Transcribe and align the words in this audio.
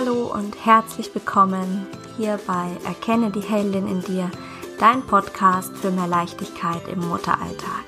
Hallo 0.00 0.32
und 0.32 0.64
herzlich 0.64 1.14
willkommen 1.14 1.86
hier 2.16 2.40
bei 2.46 2.70
Erkenne 2.86 3.30
die 3.30 3.42
Heldin 3.42 3.86
in 3.86 4.00
dir, 4.00 4.30
dein 4.78 5.02
Podcast 5.02 5.76
für 5.76 5.90
mehr 5.90 6.06
Leichtigkeit 6.06 6.88
im 6.88 7.06
Mutteralltag. 7.06 7.84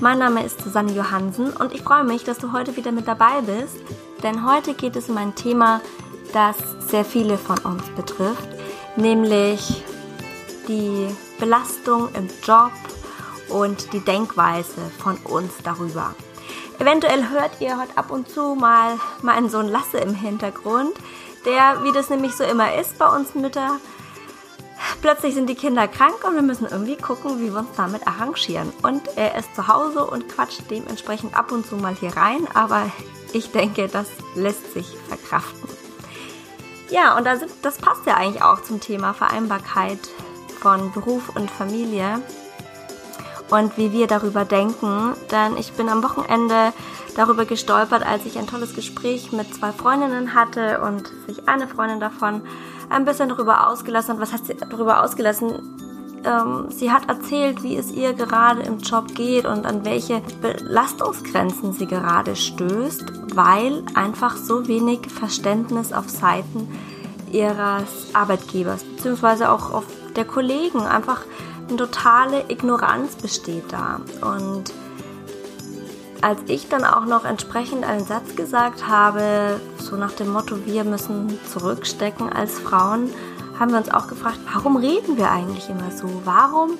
Mein 0.00 0.18
Name 0.18 0.44
ist 0.44 0.60
Susanne 0.60 0.90
Johansen 0.90 1.52
und 1.52 1.72
ich 1.72 1.82
freue 1.82 2.02
mich, 2.02 2.24
dass 2.24 2.38
du 2.38 2.50
heute 2.50 2.76
wieder 2.76 2.90
mit 2.90 3.06
dabei 3.06 3.42
bist, 3.42 3.76
denn 4.24 4.44
heute 4.44 4.74
geht 4.74 4.96
es 4.96 5.08
um 5.08 5.18
ein 5.18 5.36
Thema, 5.36 5.80
das 6.32 6.56
sehr 6.88 7.04
viele 7.04 7.38
von 7.38 7.58
uns 7.58 7.84
betrifft, 7.90 8.48
nämlich 8.96 9.84
die 10.66 11.06
Belastung 11.38 12.08
im 12.16 12.28
Job 12.42 12.72
und 13.50 13.92
die 13.92 14.00
Denkweise 14.00 14.80
von 14.98 15.16
uns 15.18 15.52
darüber. 15.62 16.12
Eventuell 16.78 17.30
hört 17.30 17.60
ihr 17.60 17.78
heute 17.78 17.96
ab 17.96 18.10
und 18.10 18.28
zu 18.28 18.54
mal 18.54 18.98
meinen 19.22 19.48
Sohn 19.48 19.68
Lasse 19.68 19.96
im 19.96 20.14
Hintergrund, 20.14 20.92
der, 21.44 21.84
wie 21.84 21.92
das 21.92 22.10
nämlich 22.10 22.34
so 22.34 22.44
immer 22.44 22.74
ist 22.74 22.98
bei 22.98 23.08
uns 23.08 23.34
Mütter, 23.34 23.78
plötzlich 25.02 25.34
sind 25.34 25.48
die 25.48 25.54
Kinder 25.54 25.88
krank 25.88 26.24
und 26.24 26.34
wir 26.34 26.42
müssen 26.42 26.66
irgendwie 26.66 26.96
gucken, 26.96 27.40
wie 27.40 27.52
wir 27.52 27.60
uns 27.60 27.76
damit 27.76 28.06
arrangieren. 28.06 28.72
Und 28.82 29.02
er 29.16 29.36
ist 29.36 29.54
zu 29.54 29.68
Hause 29.68 30.04
und 30.04 30.28
quatscht 30.28 30.62
dementsprechend 30.70 31.36
ab 31.36 31.52
und 31.52 31.66
zu 31.66 31.76
mal 31.76 31.94
hier 31.94 32.16
rein, 32.16 32.46
aber 32.54 32.90
ich 33.32 33.52
denke, 33.52 33.88
das 33.88 34.08
lässt 34.34 34.72
sich 34.72 34.86
verkraften. 35.08 35.68
Ja, 36.88 37.16
und 37.16 37.26
das 37.26 37.78
passt 37.78 38.06
ja 38.06 38.14
eigentlich 38.14 38.42
auch 38.42 38.62
zum 38.62 38.80
Thema 38.80 39.12
Vereinbarkeit 39.12 39.98
von 40.60 40.92
Beruf 40.92 41.34
und 41.34 41.50
Familie 41.50 42.20
und 43.50 43.76
wie 43.76 43.92
wir 43.92 44.06
darüber 44.06 44.44
denken. 44.44 45.14
Denn 45.30 45.56
ich 45.56 45.72
bin 45.72 45.88
am 45.88 46.02
Wochenende 46.02 46.72
darüber 47.16 47.44
gestolpert, 47.44 48.06
als 48.06 48.26
ich 48.26 48.38
ein 48.38 48.46
tolles 48.46 48.74
Gespräch 48.74 49.32
mit 49.32 49.54
zwei 49.54 49.72
Freundinnen 49.72 50.34
hatte 50.34 50.80
und 50.80 51.10
sich 51.26 51.48
eine 51.48 51.68
Freundin 51.68 52.00
davon 52.00 52.42
ein 52.90 53.04
bisschen 53.04 53.28
darüber 53.28 53.68
ausgelassen 53.68 54.14
hat. 54.14 54.20
Was 54.20 54.32
hat 54.32 54.46
sie 54.46 54.54
darüber 54.54 55.02
ausgelassen? 55.02 55.76
Ähm, 56.24 56.66
sie 56.70 56.90
hat 56.90 57.08
erzählt, 57.08 57.62
wie 57.62 57.76
es 57.76 57.92
ihr 57.92 58.12
gerade 58.12 58.62
im 58.62 58.78
Job 58.78 59.14
geht 59.14 59.46
und 59.46 59.64
an 59.64 59.84
welche 59.84 60.20
Belastungsgrenzen 60.42 61.72
sie 61.72 61.86
gerade 61.86 62.36
stößt, 62.36 63.34
weil 63.34 63.82
einfach 63.94 64.36
so 64.36 64.66
wenig 64.66 65.10
Verständnis 65.10 65.92
auf 65.92 66.08
Seiten 66.08 66.68
ihres 67.32 68.14
Arbeitgebers 68.14 68.84
beziehungsweise 68.84 69.50
auch 69.50 69.72
auf 69.72 69.84
der 70.16 70.24
Kollegen 70.24 70.80
einfach 70.80 71.22
eine 71.68 71.76
totale 71.76 72.44
Ignoranz 72.48 73.16
besteht 73.16 73.72
da. 73.72 74.00
Und 74.20 74.72
als 76.22 76.40
ich 76.46 76.68
dann 76.68 76.84
auch 76.84 77.04
noch 77.04 77.24
entsprechend 77.24 77.84
einen 77.84 78.04
Satz 78.04 78.36
gesagt 78.36 78.88
habe, 78.88 79.60
so 79.78 79.96
nach 79.96 80.12
dem 80.12 80.32
Motto, 80.32 80.64
wir 80.64 80.84
müssen 80.84 81.38
zurückstecken 81.52 82.32
als 82.32 82.58
Frauen, 82.58 83.10
haben 83.58 83.72
wir 83.72 83.78
uns 83.78 83.90
auch 83.90 84.08
gefragt, 84.08 84.38
warum 84.52 84.76
reden 84.76 85.16
wir 85.16 85.30
eigentlich 85.30 85.68
immer 85.68 85.90
so? 85.90 86.22
Warum 86.24 86.78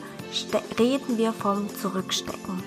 reden 0.78 1.18
wir 1.18 1.32
vom 1.32 1.68
Zurückstecken? 1.74 2.62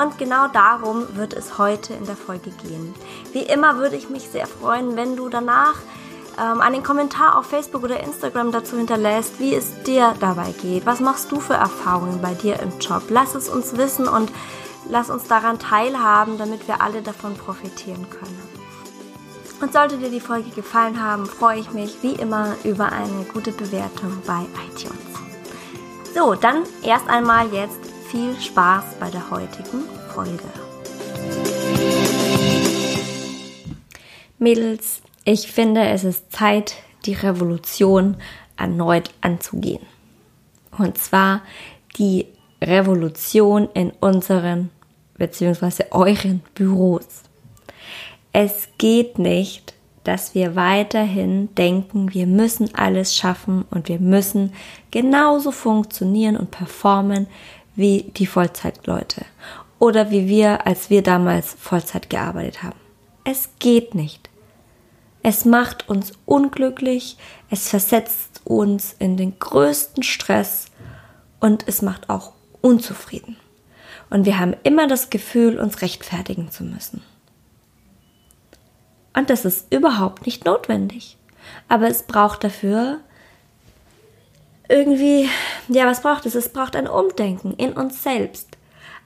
Und 0.00 0.16
genau 0.16 0.48
darum 0.48 1.16
wird 1.16 1.34
es 1.34 1.58
heute 1.58 1.92
in 1.92 2.06
der 2.06 2.16
Folge 2.16 2.50
gehen. 2.50 2.94
Wie 3.32 3.42
immer 3.42 3.76
würde 3.76 3.96
ich 3.96 4.08
mich 4.08 4.28
sehr 4.28 4.46
freuen, 4.46 4.96
wenn 4.96 5.16
du 5.16 5.28
danach 5.28 5.74
ähm, 6.40 6.60
einen 6.60 6.82
Kommentar 6.82 7.38
auf 7.38 7.46
Facebook 7.46 7.82
oder 7.82 8.00
Instagram 8.00 8.52
dazu 8.52 8.76
hinterlässt, 8.76 9.38
wie 9.38 9.54
es 9.54 9.82
dir 9.82 10.14
dabei 10.20 10.52
geht. 10.62 10.86
Was 10.86 11.00
machst 11.00 11.32
du 11.32 11.40
für 11.40 11.54
Erfahrungen 11.54 12.20
bei 12.20 12.34
dir 12.34 12.60
im 12.60 12.78
Job? 12.78 13.02
Lass 13.08 13.34
es 13.34 13.48
uns 13.48 13.76
wissen 13.76 14.08
und 14.08 14.30
lass 14.88 15.10
uns 15.10 15.24
daran 15.24 15.58
teilhaben, 15.58 16.38
damit 16.38 16.66
wir 16.68 16.80
alle 16.80 17.02
davon 17.02 17.34
profitieren 17.34 18.08
können. 18.10 18.40
Und 19.60 19.72
sollte 19.72 19.96
dir 19.96 20.10
die 20.10 20.20
Folge 20.20 20.50
gefallen 20.50 21.00
haben, 21.00 21.26
freue 21.26 21.60
ich 21.60 21.70
mich 21.72 22.02
wie 22.02 22.14
immer 22.14 22.56
über 22.64 22.86
eine 22.86 23.24
gute 23.32 23.52
Bewertung 23.52 24.20
bei 24.26 24.44
iTunes. 24.66 24.98
So, 26.14 26.34
dann 26.34 26.64
erst 26.82 27.08
einmal 27.08 27.52
jetzt 27.52 27.78
viel 28.10 28.38
Spaß 28.40 28.84
bei 28.98 29.08
der 29.08 29.30
heutigen 29.30 29.84
Folge. 30.12 30.42
Mädels, 34.38 35.00
ich 35.24 35.50
finde, 35.50 35.82
es 35.88 36.04
ist 36.04 36.32
Zeit, 36.32 36.74
die 37.06 37.14
Revolution 37.14 38.16
erneut 38.56 39.10
anzugehen. 39.20 39.84
Und 40.78 40.98
zwar 40.98 41.42
die 41.98 42.26
Revolution 42.60 43.68
in 43.74 43.90
unseren 44.00 44.70
bzw. 45.18 45.84
euren 45.90 46.42
Büros. 46.54 47.22
Es 48.32 48.68
geht 48.78 49.18
nicht, 49.18 49.74
dass 50.04 50.34
wir 50.34 50.56
weiterhin 50.56 51.54
denken, 51.54 52.12
wir 52.12 52.26
müssen 52.26 52.74
alles 52.74 53.14
schaffen 53.14 53.64
und 53.70 53.88
wir 53.88 54.00
müssen 54.00 54.52
genauso 54.90 55.52
funktionieren 55.52 56.36
und 56.36 56.50
performen 56.50 57.26
wie 57.76 58.10
die 58.16 58.26
Vollzeitleute 58.26 59.24
oder 59.78 60.10
wie 60.10 60.28
wir, 60.28 60.66
als 60.66 60.90
wir 60.90 61.02
damals 61.02 61.54
Vollzeit 61.58 62.10
gearbeitet 62.10 62.62
haben. 62.62 62.78
Es 63.24 63.50
geht 63.58 63.94
nicht. 63.94 64.31
Es 65.22 65.44
macht 65.44 65.88
uns 65.88 66.12
unglücklich, 66.26 67.16
es 67.48 67.68
versetzt 67.68 68.40
uns 68.44 68.94
in 68.98 69.16
den 69.16 69.38
größten 69.38 70.02
Stress 70.02 70.66
und 71.38 71.68
es 71.68 71.82
macht 71.82 72.10
auch 72.10 72.32
unzufrieden. 72.60 73.36
Und 74.10 74.26
wir 74.26 74.38
haben 74.38 74.54
immer 74.62 74.88
das 74.88 75.10
Gefühl, 75.10 75.58
uns 75.58 75.80
rechtfertigen 75.80 76.50
zu 76.50 76.64
müssen. 76.64 77.02
Und 79.14 79.30
das 79.30 79.44
ist 79.44 79.72
überhaupt 79.72 80.26
nicht 80.26 80.44
notwendig. 80.44 81.16
Aber 81.68 81.88
es 81.88 82.02
braucht 82.02 82.44
dafür 82.44 83.00
irgendwie, 84.68 85.28
ja, 85.68 85.86
was 85.86 86.02
braucht 86.02 86.26
es? 86.26 86.34
Es 86.34 86.48
braucht 86.48 86.76
ein 86.76 86.88
Umdenken 86.88 87.54
in 87.54 87.72
uns 87.72 88.02
selbst. 88.02 88.56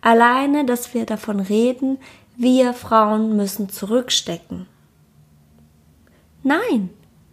Alleine, 0.01 0.65
dass 0.65 0.95
wir 0.95 1.07
davon 1.07 1.41
reden, 1.41 1.99
wir 2.37 2.73
Frauen 2.73 3.37
müssen 3.37 3.69
zurückstecken. 3.69 4.67
Nein, 6.47 6.91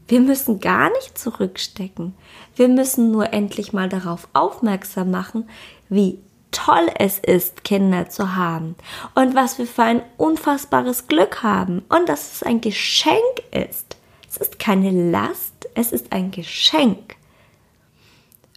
wir 0.08 0.22
müssen 0.22 0.60
gar 0.60 0.90
nicht 0.90 1.20
zurückstecken. 1.20 2.16
Wir 2.56 2.68
müssen 2.68 3.12
nur 3.12 3.32
endlich 3.32 3.72
mal 3.72 3.88
darauf 3.88 4.28
aufmerksam 4.34 5.12
machen, 5.12 5.48
wie 5.88 6.18
toll 6.50 6.88
es 6.98 7.20
ist, 7.20 7.64
Kinder 7.64 8.10
zu 8.10 8.36
haben 8.36 8.76
und 9.14 9.36
was 9.36 9.60
wir 9.60 9.68
für 9.68 9.84
ein 9.84 10.02
unfassbares 10.18 11.08
Glück 11.08 11.44
haben 11.44 11.84
und 11.90 12.10
dass 12.10 12.34
es 12.34 12.42
ein 12.42 12.60
Geschenk 12.60 13.20
ist. 13.52 13.98
Es 14.28 14.38
ist 14.38 14.58
keine 14.58 15.12
Last, 15.12 15.70
es 15.76 15.92
ist 15.92 16.12
ein 16.12 16.32
Geschenk. 16.32 17.16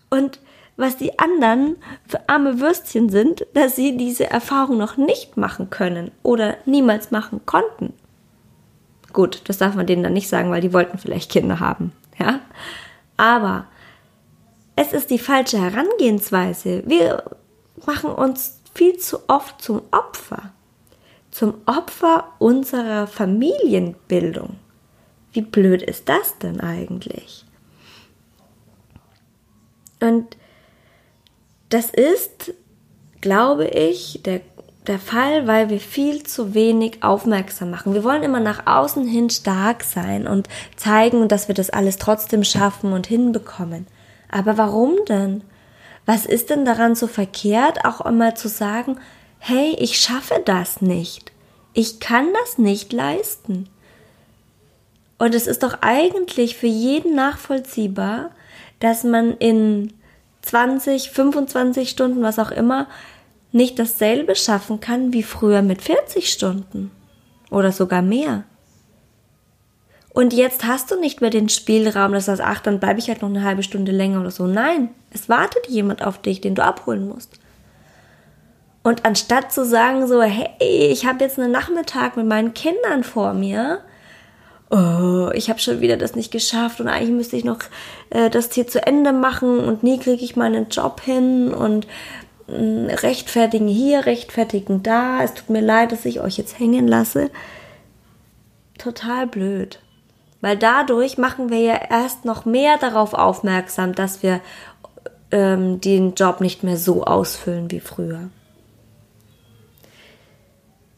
Und 0.08 0.40
was 0.78 0.96
die 0.96 1.18
anderen 1.18 1.76
für 2.08 2.30
arme 2.30 2.60
Würstchen 2.60 3.10
sind, 3.10 3.46
dass 3.52 3.76
sie 3.76 3.98
diese 3.98 4.30
Erfahrung 4.30 4.78
noch 4.78 4.96
nicht 4.96 5.36
machen 5.36 5.68
können 5.68 6.12
oder 6.22 6.56
niemals 6.64 7.10
machen 7.10 7.42
konnten. 7.44 7.92
Gut, 9.16 9.40
das 9.44 9.56
darf 9.56 9.74
man 9.74 9.86
denen 9.86 10.02
dann 10.02 10.12
nicht 10.12 10.28
sagen, 10.28 10.50
weil 10.50 10.60
die 10.60 10.74
wollten 10.74 10.98
vielleicht 10.98 11.30
Kinder 11.30 11.58
haben. 11.58 11.92
Ja? 12.18 12.40
Aber 13.16 13.64
es 14.76 14.92
ist 14.92 15.08
die 15.08 15.18
falsche 15.18 15.58
Herangehensweise. 15.58 16.82
Wir 16.84 17.22
machen 17.86 18.10
uns 18.10 18.60
viel 18.74 18.98
zu 18.98 19.20
oft 19.26 19.62
zum 19.62 19.80
Opfer. 19.90 20.52
Zum 21.30 21.54
Opfer 21.64 22.28
unserer 22.38 23.06
Familienbildung. 23.06 24.56
Wie 25.32 25.40
blöd 25.40 25.80
ist 25.80 26.10
das 26.10 26.36
denn 26.36 26.60
eigentlich? 26.60 27.46
Und 29.98 30.36
das 31.70 31.88
ist, 31.88 32.52
glaube 33.22 33.68
ich, 33.68 34.20
der 34.26 34.42
der 34.88 34.98
Fall, 34.98 35.46
weil 35.46 35.68
wir 35.70 35.80
viel 35.80 36.22
zu 36.22 36.54
wenig 36.54 37.02
aufmerksam 37.02 37.70
machen. 37.70 37.94
Wir 37.94 38.04
wollen 38.04 38.22
immer 38.22 38.40
nach 38.40 38.66
außen 38.66 39.06
hin 39.06 39.30
stark 39.30 39.82
sein 39.82 40.26
und 40.26 40.48
zeigen, 40.76 41.28
dass 41.28 41.48
wir 41.48 41.54
das 41.54 41.70
alles 41.70 41.98
trotzdem 41.98 42.44
schaffen 42.44 42.92
und 42.92 43.06
hinbekommen. 43.06 43.86
Aber 44.30 44.56
warum 44.56 44.96
denn? 45.08 45.42
Was 46.04 46.24
ist 46.24 46.50
denn 46.50 46.64
daran 46.64 46.94
so 46.94 47.06
verkehrt, 47.06 47.84
auch 47.84 48.04
immer 48.04 48.34
zu 48.34 48.48
sagen, 48.48 48.98
hey, 49.38 49.76
ich 49.78 50.00
schaffe 50.00 50.40
das 50.44 50.80
nicht. 50.80 51.32
Ich 51.72 52.00
kann 52.00 52.32
das 52.42 52.58
nicht 52.58 52.92
leisten. 52.92 53.68
Und 55.18 55.34
es 55.34 55.46
ist 55.46 55.62
doch 55.62 55.78
eigentlich 55.82 56.56
für 56.56 56.66
jeden 56.66 57.14
nachvollziehbar, 57.14 58.30
dass 58.80 59.04
man 59.04 59.36
in 59.38 59.92
20, 60.42 61.10
25 61.10 61.90
Stunden, 61.90 62.22
was 62.22 62.38
auch 62.38 62.50
immer, 62.50 62.86
nicht 63.56 63.78
dasselbe 63.78 64.36
schaffen 64.36 64.80
kann 64.80 65.12
wie 65.12 65.22
früher 65.22 65.62
mit 65.62 65.82
40 65.82 66.30
Stunden 66.30 66.90
oder 67.50 67.72
sogar 67.72 68.02
mehr. 68.02 68.44
Und 70.12 70.32
jetzt 70.32 70.64
hast 70.64 70.90
du 70.90 70.98
nicht 70.98 71.20
mehr 71.20 71.30
den 71.30 71.48
Spielraum, 71.48 72.12
dass 72.12 72.26
du 72.26 72.36
sagst, 72.36 72.42
ach, 72.44 72.60
dann 72.60 72.80
bleibe 72.80 72.98
ich 72.98 73.08
halt 73.08 73.22
noch 73.22 73.28
eine 73.28 73.42
halbe 73.42 73.62
Stunde 73.62 73.92
länger 73.92 74.20
oder 74.20 74.30
so. 74.30 74.46
Nein, 74.46 74.90
es 75.10 75.28
wartet 75.28 75.66
jemand 75.68 76.04
auf 76.04 76.22
dich, 76.22 76.40
den 76.40 76.54
du 76.54 76.64
abholen 76.64 77.08
musst. 77.08 77.38
Und 78.82 79.04
anstatt 79.04 79.52
zu 79.52 79.64
sagen 79.64 80.06
so, 80.06 80.22
hey, 80.22 80.48
ich 80.60 81.04
habe 81.06 81.24
jetzt 81.24 81.38
einen 81.38 81.50
Nachmittag 81.50 82.16
mit 82.16 82.26
meinen 82.26 82.54
Kindern 82.54 83.04
vor 83.04 83.34
mir 83.34 83.80
oh, 84.70 85.30
ich 85.32 85.48
habe 85.48 85.60
schon 85.60 85.80
wieder 85.80 85.96
das 85.96 86.16
nicht 86.16 86.32
geschafft 86.32 86.80
und 86.80 86.88
eigentlich 86.88 87.14
müsste 87.14 87.36
ich 87.36 87.44
noch 87.44 87.58
äh, 88.10 88.30
das 88.30 88.52
hier 88.52 88.66
zu 88.66 88.84
Ende 88.84 89.12
machen 89.12 89.60
und 89.60 89.82
nie 89.82 89.98
kriege 89.98 90.24
ich 90.24 90.36
meinen 90.36 90.68
Job 90.68 91.00
hin 91.00 91.52
und 91.54 91.86
rechtfertigen 92.48 93.68
hier, 93.68 94.06
rechtfertigen 94.06 94.82
da. 94.82 95.22
Es 95.22 95.34
tut 95.34 95.50
mir 95.50 95.60
leid, 95.60 95.92
dass 95.92 96.04
ich 96.04 96.20
euch 96.20 96.36
jetzt 96.36 96.58
hängen 96.58 96.86
lasse. 96.86 97.30
Total 98.78 99.26
blöd. 99.26 99.80
Weil 100.40 100.56
dadurch 100.56 101.18
machen 101.18 101.50
wir 101.50 101.60
ja 101.60 101.80
erst 101.90 102.24
noch 102.24 102.44
mehr 102.44 102.78
darauf 102.78 103.14
aufmerksam, 103.14 103.94
dass 103.94 104.22
wir 104.22 104.40
ähm, 105.30 105.80
den 105.80 106.14
Job 106.14 106.40
nicht 106.40 106.62
mehr 106.62 106.76
so 106.76 107.04
ausfüllen 107.04 107.70
wie 107.70 107.80
früher. 107.80 108.30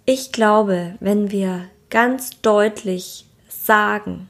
Ich 0.05 0.33
glaube, 0.33 0.97
wenn 1.01 1.31
wir 1.31 1.65
ganz 1.91 2.41
deutlich 2.41 3.27
sagen, 3.49 4.29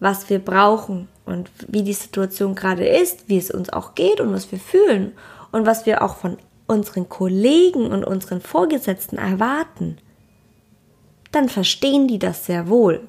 was 0.00 0.28
wir 0.30 0.38
brauchen 0.38 1.08
und 1.24 1.50
wie 1.68 1.82
die 1.82 1.92
Situation 1.92 2.54
gerade 2.54 2.86
ist, 2.86 3.28
wie 3.28 3.38
es 3.38 3.50
uns 3.50 3.70
auch 3.70 3.94
geht 3.94 4.20
und 4.20 4.32
was 4.32 4.50
wir 4.50 4.58
fühlen 4.58 5.12
und 5.56 5.64
was 5.64 5.86
wir 5.86 6.02
auch 6.02 6.16
von 6.16 6.36
unseren 6.66 7.08
Kollegen 7.08 7.90
und 7.90 8.04
unseren 8.04 8.42
Vorgesetzten 8.42 9.16
erwarten, 9.16 9.96
dann 11.32 11.48
verstehen 11.48 12.08
die 12.08 12.18
das 12.18 12.44
sehr 12.44 12.68
wohl. 12.68 13.08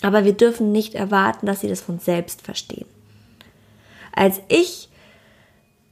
Aber 0.00 0.24
wir 0.24 0.34
dürfen 0.34 0.70
nicht 0.70 0.94
erwarten, 0.94 1.46
dass 1.46 1.62
sie 1.62 1.68
das 1.68 1.80
von 1.80 1.98
selbst 1.98 2.42
verstehen. 2.42 2.86
Als 4.12 4.40
ich 4.46 4.88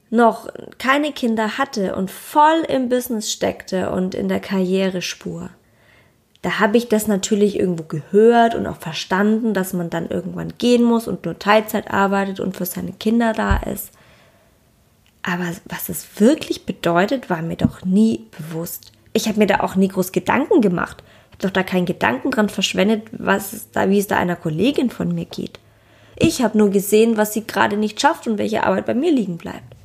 noch 0.09 0.47
keine 0.77 1.11
Kinder 1.11 1.57
hatte 1.57 1.97
und 1.97 2.11
voll 2.11 2.63
im 2.69 2.87
Business 2.87 3.29
steckte 3.29 3.91
und 3.91 4.15
in 4.15 4.29
der 4.29 4.39
Karrierespur, 4.39 5.49
da 6.43 6.59
habe 6.59 6.77
ich 6.77 6.87
das 6.87 7.07
natürlich 7.07 7.59
irgendwo 7.59 7.83
gehört 7.83 8.55
und 8.55 8.67
auch 8.67 8.77
verstanden, 8.77 9.53
dass 9.53 9.73
man 9.73 9.89
dann 9.89 10.07
irgendwann 10.07 10.53
gehen 10.57 10.83
muss 10.83 11.09
und 11.09 11.25
nur 11.25 11.37
Teilzeit 11.37 11.91
arbeitet 11.91 12.39
und 12.39 12.55
für 12.55 12.65
seine 12.65 12.93
Kinder 12.93 13.33
da 13.33 13.57
ist. 13.57 13.96
Aber 15.29 15.51
was 15.65 15.89
es 15.89 16.07
wirklich 16.21 16.65
bedeutet, 16.65 17.29
war 17.29 17.41
mir 17.41 17.57
doch 17.57 17.83
nie 17.83 18.27
bewusst. 18.37 18.93
Ich 19.11 19.27
habe 19.27 19.39
mir 19.39 19.47
da 19.47 19.59
auch 19.59 19.75
nie 19.75 19.89
groß 19.89 20.13
Gedanken 20.13 20.61
gemacht. 20.61 21.03
Ich 21.03 21.33
habe 21.33 21.47
doch 21.47 21.51
da 21.51 21.63
keinen 21.63 21.85
Gedanken 21.85 22.31
dran 22.31 22.47
verschwendet, 22.47 23.09
was 23.11 23.69
da, 23.73 23.89
wie 23.89 23.99
es 23.99 24.07
da 24.07 24.17
einer 24.17 24.37
Kollegin 24.37 24.89
von 24.89 25.13
mir 25.13 25.25
geht. 25.25 25.59
Ich 26.15 26.41
habe 26.41 26.57
nur 26.57 26.69
gesehen, 26.69 27.17
was 27.17 27.33
sie 27.33 27.45
gerade 27.45 27.75
nicht 27.75 27.99
schafft 27.99 28.25
und 28.25 28.37
welche 28.37 28.63
Arbeit 28.63 28.85
bei 28.85 28.93
mir 28.93 29.11
liegen 29.11 29.37
bleibt. 29.37 29.75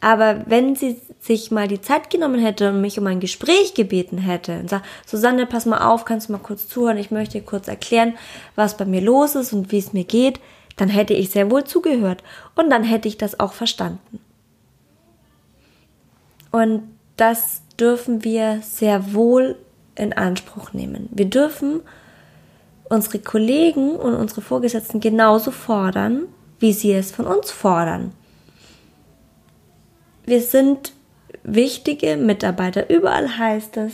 Aber 0.00 0.42
wenn 0.46 0.74
sie 0.74 1.00
sich 1.20 1.52
mal 1.52 1.68
die 1.68 1.80
Zeit 1.80 2.10
genommen 2.10 2.40
hätte 2.40 2.70
und 2.70 2.80
mich 2.80 2.98
um 2.98 3.06
ein 3.06 3.20
Gespräch 3.20 3.74
gebeten 3.74 4.18
hätte 4.18 4.58
und 4.58 4.68
sagt, 4.68 4.84
Susanne, 5.06 5.46
pass 5.46 5.64
mal 5.64 5.86
auf, 5.86 6.04
kannst 6.04 6.28
du 6.28 6.32
mal 6.32 6.38
kurz 6.38 6.66
zuhören, 6.68 6.98
ich 6.98 7.12
möchte 7.12 7.38
dir 7.38 7.44
kurz 7.44 7.68
erklären, 7.68 8.14
was 8.56 8.76
bei 8.76 8.84
mir 8.84 9.00
los 9.00 9.36
ist 9.36 9.52
und 9.52 9.70
wie 9.70 9.78
es 9.78 9.92
mir 9.92 10.04
geht, 10.04 10.40
dann 10.76 10.88
hätte 10.88 11.14
ich 11.14 11.30
sehr 11.30 11.50
wohl 11.50 11.64
zugehört 11.64 12.22
und 12.54 12.70
dann 12.70 12.84
hätte 12.84 13.08
ich 13.08 13.18
das 13.18 13.40
auch 13.40 13.52
verstanden. 13.52 14.20
Und 16.50 16.82
das 17.16 17.62
dürfen 17.78 18.24
wir 18.24 18.60
sehr 18.62 19.14
wohl 19.14 19.56
in 19.94 20.12
Anspruch 20.12 20.72
nehmen. 20.72 21.08
Wir 21.12 21.26
dürfen 21.26 21.80
unsere 22.88 23.18
Kollegen 23.18 23.96
und 23.96 24.14
unsere 24.14 24.42
Vorgesetzten 24.42 25.00
genauso 25.00 25.50
fordern, 25.50 26.28
wie 26.58 26.72
sie 26.72 26.92
es 26.92 27.10
von 27.10 27.26
uns 27.26 27.50
fordern 27.50 28.12
wir 30.26 30.42
sind 30.42 30.92
wichtige 31.44 32.16
Mitarbeiter. 32.16 32.90
Überall 32.90 33.38
heißt 33.38 33.76
es, 33.78 33.92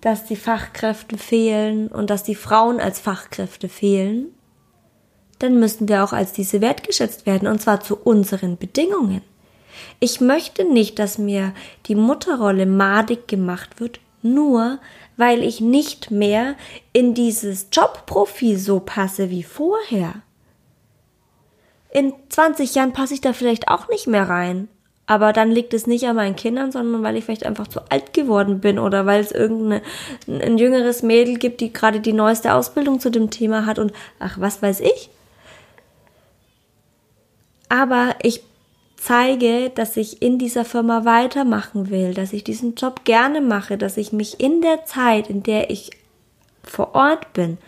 dass 0.00 0.24
die 0.24 0.36
Fachkräfte 0.36 1.18
fehlen 1.18 1.88
und 1.88 2.08
dass 2.08 2.22
die 2.22 2.36
Frauen 2.36 2.80
als 2.80 3.00
Fachkräfte 3.00 3.68
fehlen. 3.68 4.28
Dann 5.38 5.58
müssen 5.58 5.88
wir 5.88 6.02
auch 6.02 6.12
als 6.12 6.32
diese 6.32 6.60
wertgeschätzt 6.60 7.26
werden 7.26 7.48
und 7.48 7.60
zwar 7.60 7.80
zu 7.80 7.96
unseren 7.96 8.56
Bedingungen. 8.56 9.22
Ich 10.00 10.20
möchte 10.20 10.64
nicht, 10.64 10.98
dass 10.98 11.18
mir 11.18 11.52
die 11.86 11.94
Mutterrolle 11.94 12.66
madig 12.66 13.28
gemacht 13.28 13.80
wird, 13.80 14.00
nur 14.22 14.78
weil 15.16 15.42
ich 15.42 15.60
nicht 15.60 16.10
mehr 16.10 16.54
in 16.92 17.14
dieses 17.14 17.68
Jobprofil 17.72 18.58
so 18.58 18.80
passe 18.80 19.30
wie 19.30 19.42
vorher. 19.42 20.14
In 21.90 22.12
20 22.28 22.74
Jahren 22.74 22.92
passe 22.92 23.14
ich 23.14 23.20
da 23.20 23.32
vielleicht 23.32 23.68
auch 23.68 23.88
nicht 23.88 24.06
mehr 24.06 24.28
rein. 24.28 24.68
Aber 25.06 25.32
dann 25.32 25.52
liegt 25.52 25.72
es 25.72 25.86
nicht 25.86 26.06
an 26.08 26.16
meinen 26.16 26.34
Kindern, 26.34 26.72
sondern 26.72 27.02
weil 27.04 27.16
ich 27.16 27.24
vielleicht 27.24 27.46
einfach 27.46 27.68
zu 27.68 27.80
alt 27.90 28.12
geworden 28.12 28.60
bin 28.60 28.80
oder 28.80 29.06
weil 29.06 29.20
es 29.20 29.30
irgendein 29.30 29.80
ein 30.26 30.58
jüngeres 30.58 31.02
Mädel 31.02 31.38
gibt, 31.38 31.60
die 31.60 31.72
gerade 31.72 32.00
die 32.00 32.12
neueste 32.12 32.54
Ausbildung 32.54 32.98
zu 32.98 33.10
dem 33.10 33.30
Thema 33.30 33.66
hat 33.66 33.78
und 33.78 33.92
ach, 34.18 34.40
was 34.40 34.62
weiß 34.62 34.80
ich. 34.80 35.10
Aber 37.68 38.14
ich 38.22 38.42
zeige, 38.96 39.70
dass 39.70 39.96
ich 39.96 40.22
in 40.22 40.38
dieser 40.38 40.64
Firma 40.64 41.04
weitermachen 41.04 41.90
will, 41.90 42.14
dass 42.14 42.32
ich 42.32 42.44
diesen 42.44 42.74
Job 42.74 43.04
gerne 43.04 43.40
mache, 43.40 43.76
dass 43.78 43.96
ich 43.96 44.12
mich 44.12 44.40
in 44.40 44.62
der 44.62 44.84
Zeit, 44.84 45.28
in 45.28 45.42
der 45.42 45.70
ich 45.70 45.90
vor 46.62 46.94
Ort 46.94 47.32
bin, 47.32 47.58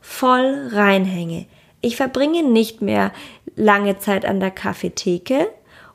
voll 0.00 0.68
reinhänge. 0.72 1.46
Ich 1.80 1.96
verbringe 1.96 2.42
nicht 2.42 2.82
mehr 2.82 3.12
lange 3.56 3.98
Zeit 3.98 4.24
an 4.24 4.40
der 4.40 4.50
Kaffeetheke, 4.50 5.48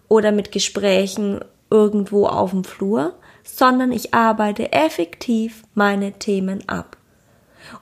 oder 0.09 0.31
mit 0.33 0.51
Gesprächen 0.51 1.39
irgendwo 1.69 2.25
auf 2.25 2.49
dem 2.49 2.65
Flur, 2.65 3.13
sondern 3.43 3.93
ich 3.93 4.13
arbeite 4.13 4.73
effektiv 4.73 5.63
meine 5.75 6.13
Themen 6.13 6.67
ab. 6.67 6.97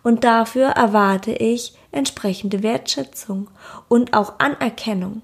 Und 0.03 0.23
dafür 0.23 0.67
erwarte 0.67 1.31
ich 1.31 1.73
entsprechende 1.91 2.61
Wertschätzung 2.61 3.49
und 3.87 4.13
auch 4.13 4.33
Anerkennung 4.37 5.21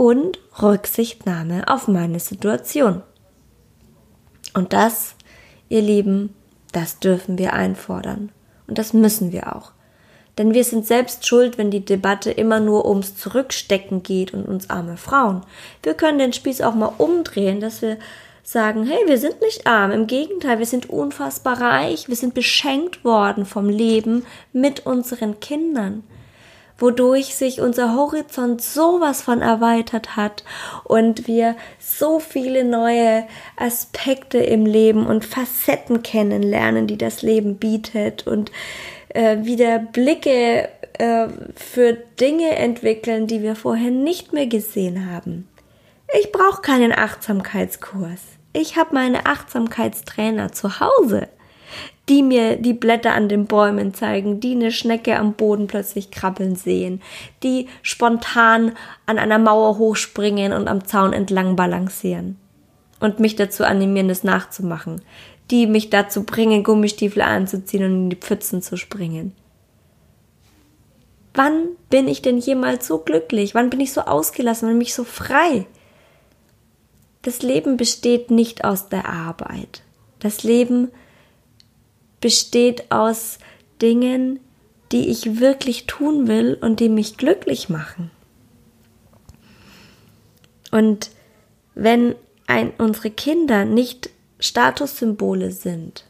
und 0.00 0.38
Rücksichtnahme 0.62 1.64
auf 1.68 1.86
meine 1.86 2.20
Situation. 2.20 3.02
Und 4.54 4.72
das, 4.72 5.14
ihr 5.68 5.82
Lieben, 5.82 6.34
das 6.72 7.00
dürfen 7.00 7.36
wir 7.36 7.52
einfordern. 7.52 8.32
Und 8.66 8.78
das 8.78 8.94
müssen 8.94 9.30
wir 9.30 9.54
auch. 9.54 9.72
Denn 10.38 10.54
wir 10.54 10.64
sind 10.64 10.86
selbst 10.86 11.26
schuld, 11.26 11.58
wenn 11.58 11.70
die 11.70 11.84
Debatte 11.84 12.30
immer 12.30 12.60
nur 12.60 12.88
ums 12.88 13.14
Zurückstecken 13.14 14.02
geht 14.02 14.32
und 14.32 14.46
uns 14.48 14.70
arme 14.70 14.96
Frauen. 14.96 15.42
Wir 15.82 15.92
können 15.92 16.18
den 16.18 16.32
Spieß 16.32 16.62
auch 16.62 16.74
mal 16.74 16.94
umdrehen, 16.96 17.60
dass 17.60 17.82
wir 17.82 17.98
sagen, 18.42 18.86
hey, 18.86 19.06
wir 19.06 19.18
sind 19.18 19.42
nicht 19.42 19.66
arm, 19.66 19.90
im 19.90 20.06
Gegenteil, 20.06 20.60
wir 20.60 20.66
sind 20.66 20.88
unfassbar 20.88 21.60
reich, 21.60 22.08
wir 22.08 22.16
sind 22.16 22.32
beschenkt 22.32 23.04
worden 23.04 23.44
vom 23.44 23.68
Leben 23.68 24.24
mit 24.54 24.86
unseren 24.86 25.40
Kindern, 25.40 26.04
wodurch 26.80 27.34
sich 27.34 27.60
unser 27.60 27.94
Horizont 27.94 28.62
sowas 28.62 29.22
von 29.22 29.42
erweitert 29.42 30.16
hat 30.16 30.44
und 30.84 31.28
wir 31.28 31.56
so 31.78 32.18
viele 32.18 32.64
neue 32.64 33.26
Aspekte 33.56 34.38
im 34.38 34.66
Leben 34.66 35.06
und 35.06 35.24
Facetten 35.24 36.02
kennenlernen, 36.02 36.86
die 36.86 36.98
das 36.98 37.22
Leben 37.22 37.56
bietet 37.56 38.26
und 38.26 38.50
äh, 39.10 39.38
wieder 39.44 39.78
Blicke 39.78 40.68
äh, 40.98 41.28
für 41.54 41.92
Dinge 42.20 42.56
entwickeln, 42.56 43.26
die 43.26 43.42
wir 43.42 43.56
vorher 43.56 43.90
nicht 43.90 44.32
mehr 44.32 44.46
gesehen 44.46 45.10
haben. 45.12 45.48
Ich 46.18 46.32
brauche 46.32 46.62
keinen 46.62 46.92
Achtsamkeitskurs. 46.92 48.20
Ich 48.52 48.76
habe 48.76 48.94
meine 48.94 49.26
Achtsamkeitstrainer 49.26 50.50
zu 50.50 50.80
Hause, 50.80 51.28
die 52.10 52.24
mir 52.24 52.56
die 52.56 52.74
Blätter 52.74 53.14
an 53.14 53.28
den 53.28 53.46
Bäumen 53.46 53.94
zeigen, 53.94 54.40
die 54.40 54.56
eine 54.56 54.72
Schnecke 54.72 55.16
am 55.16 55.34
Boden 55.34 55.68
plötzlich 55.68 56.10
krabbeln 56.10 56.56
sehen, 56.56 57.00
die 57.44 57.68
spontan 57.82 58.72
an 59.06 59.18
einer 59.20 59.38
Mauer 59.38 59.78
hochspringen 59.78 60.52
und 60.52 60.66
am 60.66 60.84
Zaun 60.84 61.12
entlang 61.12 61.54
balancieren 61.54 62.36
und 62.98 63.20
mich 63.20 63.36
dazu 63.36 63.62
animieren, 63.62 64.08
das 64.08 64.24
nachzumachen, 64.24 65.02
die 65.52 65.68
mich 65.68 65.88
dazu 65.88 66.24
bringen, 66.24 66.64
Gummistiefel 66.64 67.22
anzuziehen 67.22 67.84
und 67.84 67.92
in 67.92 68.10
die 68.10 68.16
Pfützen 68.16 68.60
zu 68.60 68.76
springen. 68.76 69.32
Wann 71.32 71.68
bin 71.90 72.08
ich 72.08 72.22
denn 72.22 72.38
jemals 72.38 72.88
so 72.88 72.98
glücklich? 72.98 73.54
Wann 73.54 73.70
bin 73.70 73.78
ich 73.78 73.92
so 73.92 74.00
ausgelassen? 74.00 74.66
Wann 74.66 74.78
bin 74.78 74.86
ich 74.86 74.94
so 74.94 75.04
frei? 75.04 75.66
Das 77.22 77.42
Leben 77.42 77.76
besteht 77.76 78.32
nicht 78.32 78.64
aus 78.64 78.88
der 78.88 79.08
Arbeit. 79.08 79.82
Das 80.18 80.42
Leben 80.42 80.88
besteht 82.20 82.90
aus 82.90 83.38
Dingen, 83.80 84.40
die 84.92 85.08
ich 85.08 85.40
wirklich 85.40 85.86
tun 85.86 86.26
will 86.26 86.58
und 86.60 86.80
die 86.80 86.88
mich 86.88 87.16
glücklich 87.16 87.68
machen. 87.68 88.10
Und 90.70 91.10
wenn 91.74 92.14
ein, 92.46 92.72
unsere 92.78 93.10
Kinder 93.10 93.64
nicht 93.64 94.10
Statussymbole 94.38 95.50
sind, 95.50 96.04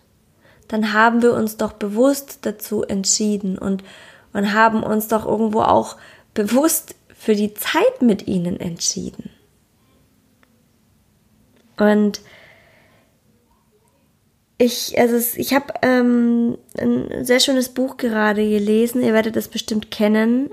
dann 0.68 0.92
haben 0.92 1.22
wir 1.22 1.34
uns 1.34 1.56
doch 1.56 1.72
bewusst 1.72 2.40
dazu 2.42 2.82
entschieden 2.82 3.58
und, 3.58 3.82
und 4.32 4.52
haben 4.52 4.82
uns 4.82 5.08
doch 5.08 5.26
irgendwo 5.26 5.62
auch 5.62 5.96
bewusst 6.32 6.94
für 7.14 7.34
die 7.34 7.54
Zeit 7.54 8.02
mit 8.02 8.28
ihnen 8.28 8.58
entschieden. 8.60 9.30
Und 11.76 12.20
ich, 14.60 14.98
also 14.98 15.16
ich 15.36 15.54
habe 15.54 15.72
ähm, 15.80 16.58
ein 16.78 17.24
sehr 17.24 17.40
schönes 17.40 17.70
Buch 17.70 17.96
gerade 17.96 18.46
gelesen. 18.46 19.02
Ihr 19.02 19.14
werdet 19.14 19.34
es 19.36 19.48
bestimmt 19.48 19.90
kennen. 19.90 20.50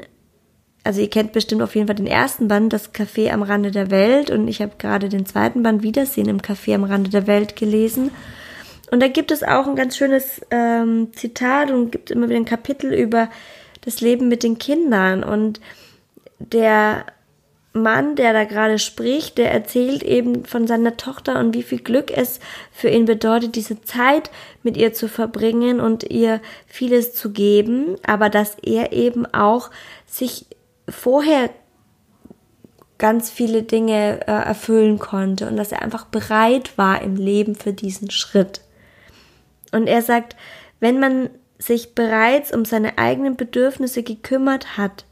Also 0.85 1.01
ihr 1.01 1.09
kennt 1.09 1.33
bestimmt 1.33 1.61
auf 1.61 1.75
jeden 1.75 1.87
Fall 1.87 1.97
den 1.97 2.07
ersten 2.07 2.47
Band, 2.47 2.71
das 2.71 2.93
Café 2.93 3.31
am 3.31 3.43
Rande 3.43 3.71
der 3.71 3.91
Welt. 3.91 4.31
Und 4.31 4.47
ich 4.47 4.61
habe 4.61 4.75
gerade 4.77 5.09
den 5.09 5.25
zweiten 5.25 5.61
Band 5.61 5.83
Wiedersehen 5.83 6.29
im 6.29 6.39
Café 6.39 6.75
am 6.75 6.85
Rande 6.85 7.09
der 7.09 7.27
Welt 7.27 7.57
gelesen. 7.57 8.11
Und 8.91 9.01
da 9.01 9.09
gibt 9.09 9.29
es 9.29 9.43
auch 9.43 9.67
ein 9.67 9.75
ganz 9.75 9.97
schönes 9.97 10.39
ähm, 10.51 11.11
Zitat 11.13 11.69
und 11.69 11.91
gibt 11.91 12.09
immer 12.09 12.29
wieder 12.29 12.39
ein 12.39 12.45
Kapitel 12.45 12.93
über 12.93 13.29
das 13.81 13.99
Leben 13.99 14.29
mit 14.29 14.41
den 14.41 14.57
Kindern. 14.57 15.25
Und 15.25 15.59
der 16.39 17.05
Mann, 17.77 18.15
der 18.15 18.33
da 18.33 18.43
gerade 18.43 18.79
spricht, 18.79 19.37
der 19.37 19.51
erzählt 19.51 20.03
eben 20.03 20.45
von 20.45 20.67
seiner 20.67 20.97
Tochter 20.97 21.39
und 21.39 21.53
wie 21.53 21.63
viel 21.63 21.79
Glück 21.79 22.15
es 22.15 22.39
für 22.71 22.89
ihn 22.89 23.05
bedeutet, 23.05 23.55
diese 23.55 23.81
Zeit 23.81 24.29
mit 24.63 24.77
ihr 24.77 24.93
zu 24.93 25.07
verbringen 25.07 25.79
und 25.79 26.03
ihr 26.03 26.41
vieles 26.65 27.13
zu 27.13 27.31
geben, 27.31 27.95
aber 28.05 28.29
dass 28.29 28.55
er 28.61 28.93
eben 28.93 29.25
auch 29.25 29.71
sich 30.05 30.45
vorher 30.89 31.49
ganz 32.97 33.29
viele 33.29 33.63
Dinge 33.63 34.21
äh, 34.27 34.31
erfüllen 34.31 34.99
konnte 34.99 35.47
und 35.47 35.57
dass 35.57 35.71
er 35.71 35.81
einfach 35.81 36.05
bereit 36.05 36.77
war 36.77 37.01
im 37.01 37.15
Leben 37.15 37.55
für 37.55 37.73
diesen 37.73 38.09
Schritt. 38.09 38.61
Und 39.71 39.87
er 39.87 40.01
sagt, 40.01 40.35
wenn 40.79 40.99
man 40.99 41.29
sich 41.59 41.95
bereits 41.95 42.53
um 42.53 42.65
seine 42.65 42.97
eigenen 42.97 43.35
Bedürfnisse 43.35 44.03
gekümmert 44.03 44.77
hat, 44.77 45.05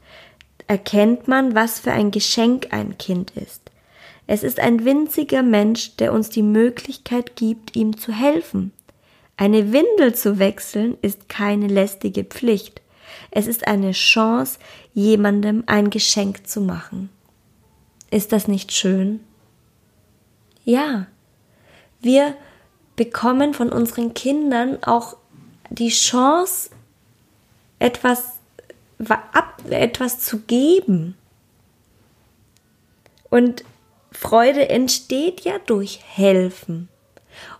erkennt 0.66 1.28
man, 1.28 1.54
was 1.54 1.80
für 1.80 1.92
ein 1.92 2.10
Geschenk 2.10 2.68
ein 2.72 2.98
Kind 2.98 3.32
ist. 3.32 3.70
Es 4.26 4.42
ist 4.42 4.58
ein 4.58 4.84
winziger 4.84 5.42
Mensch, 5.42 5.96
der 5.96 6.12
uns 6.12 6.30
die 6.30 6.42
Möglichkeit 6.42 7.36
gibt, 7.36 7.76
ihm 7.76 7.96
zu 7.96 8.12
helfen. 8.12 8.72
Eine 9.36 9.72
Windel 9.72 10.14
zu 10.14 10.38
wechseln 10.38 10.96
ist 11.02 11.28
keine 11.28 11.68
lästige 11.68 12.24
Pflicht. 12.24 12.80
Es 13.30 13.46
ist 13.46 13.68
eine 13.68 13.92
Chance, 13.92 14.58
jemandem 14.94 15.62
ein 15.66 15.90
Geschenk 15.90 16.46
zu 16.48 16.60
machen. 16.60 17.10
Ist 18.10 18.32
das 18.32 18.48
nicht 18.48 18.72
schön? 18.72 19.20
Ja. 20.64 21.06
Wir 22.00 22.34
bekommen 22.96 23.52
von 23.54 23.70
unseren 23.70 24.14
Kindern 24.14 24.82
auch 24.82 25.16
die 25.70 25.90
Chance, 25.90 26.70
etwas 27.78 28.35
ab, 29.32 29.62
etwas 29.68 30.20
zu 30.20 30.40
geben. 30.40 31.16
Und 33.30 33.64
Freude 34.12 34.68
entsteht 34.68 35.42
ja 35.42 35.58
durch 35.66 36.00
Helfen. 36.06 36.88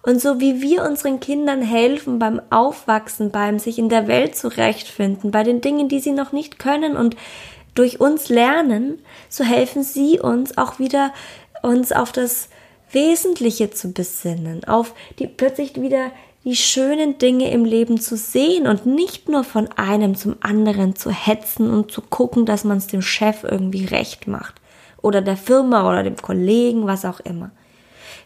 Und 0.02 0.21
so 0.21 0.40
wie 0.40 0.62
wir 0.62 0.85
unseren 0.85 1.21
Kindern 1.21 1.61
helfen 1.61 2.19
beim 2.19 2.40
Aufwachsen, 2.50 3.31
beim 3.31 3.59
sich 3.59 3.78
in 3.78 3.88
der 3.88 4.09
Welt 4.09 4.37
zurechtfinden, 4.37 5.31
bei 5.31 5.43
den 5.43 5.61
Dingen, 5.61 5.88
die 5.88 6.00
sie 6.00 6.12
noch 6.12 6.33
nicht 6.33 6.59
können 6.59 6.97
und 6.97 7.16
durch 7.75 8.00
uns 8.00 8.28
lernen, 8.28 9.02
so 9.28 9.45
helfen 9.45 9.83
sie 9.83 10.19
uns 10.19 10.57
auch 10.57 10.78
wieder 10.78 11.12
uns 11.62 11.93
auf 11.93 12.12
das 12.12 12.49
Wesentliche 12.90 13.71
zu 13.71 13.93
besinnen, 13.93 14.64
auf 14.64 14.95
die 15.19 15.26
plötzlich 15.26 15.81
wieder 15.81 16.11
die 16.47 16.55
schönen 16.55 17.19
Dinge 17.19 17.50
im 17.50 17.65
Leben 17.65 18.00
zu 18.00 18.17
sehen 18.17 18.69
und 18.69 18.87
nicht 18.87 19.29
nur 19.29 19.43
von 19.43 19.69
einem 19.73 20.15
zum 20.15 20.37
anderen 20.41 20.95
zu 20.95 21.11
hetzen 21.11 21.69
und 21.69 21.91
zu 21.91 22.00
gucken, 22.00 22.47
dass 22.47 22.62
man 22.62 22.79
es 22.79 22.87
dem 22.87 23.03
Chef 23.03 23.43
irgendwie 23.43 23.85
recht 23.85 24.29
macht 24.29 24.55
oder 25.03 25.23
der 25.23 25.37
Firma 25.37 25.88
oder 25.88 26.05
dem 26.05 26.15
Kollegen, 26.15 26.87
was 26.87 27.05
auch 27.05 27.19
immer. 27.19 27.50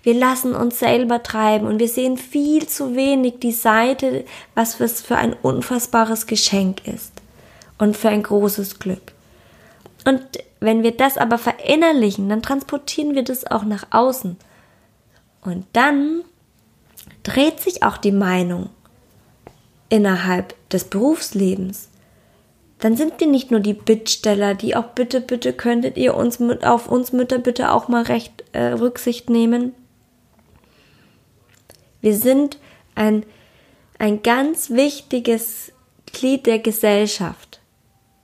Wir 0.02 0.12
lassen 0.12 0.54
uns 0.54 0.78
selber 0.78 1.22
treiben 1.22 1.66
und 1.66 1.78
wir 1.78 1.88
sehen 1.88 2.18
viel 2.18 2.66
zu 2.66 2.94
wenig 2.94 3.40
die 3.40 3.52
Seite, 3.52 4.26
was 4.54 4.74
für 4.74 5.16
ein 5.16 5.34
unfassbares 5.40 6.26
Geschenk 6.26 6.86
ist 6.86 7.12
und 7.78 7.96
für 7.96 8.10
ein 8.10 8.22
großes 8.22 8.78
Glück. 8.78 9.12
Und 10.06 10.22
wenn 10.60 10.82
wir 10.82 10.94
das 10.94 11.16
aber 11.16 11.38
verinnerlichen, 11.38 12.28
dann 12.28 12.42
transportieren 12.42 13.14
wir 13.14 13.24
das 13.24 13.50
auch 13.50 13.64
nach 13.64 13.86
außen. 13.90 14.36
Und 15.42 15.64
dann 15.72 16.22
dreht 17.30 17.60
sich 17.60 17.82
auch 17.84 17.96
die 17.96 18.12
Meinung 18.12 18.70
innerhalb 19.88 20.54
des 20.70 20.84
Berufslebens. 20.84 21.88
Dann 22.80 22.96
sind 22.96 23.20
wir 23.20 23.26
nicht 23.26 23.50
nur 23.50 23.60
die 23.60 23.74
Bittsteller, 23.74 24.54
die 24.54 24.74
auch 24.74 24.88
bitte, 24.94 25.20
bitte 25.20 25.52
könntet 25.52 25.96
ihr 25.96 26.16
uns 26.16 26.40
auf 26.62 26.88
uns 26.88 27.12
Mütter 27.12 27.38
bitte 27.38 27.72
auch 27.72 27.88
mal 27.88 28.02
recht 28.02 28.44
äh, 28.52 28.72
Rücksicht 28.72 29.30
nehmen. 29.30 29.74
Wir 32.00 32.16
sind 32.16 32.58
ein, 32.94 33.24
ein 33.98 34.22
ganz 34.22 34.70
wichtiges 34.70 35.72
Glied 36.12 36.46
der 36.46 36.58
Gesellschaft. 36.58 37.59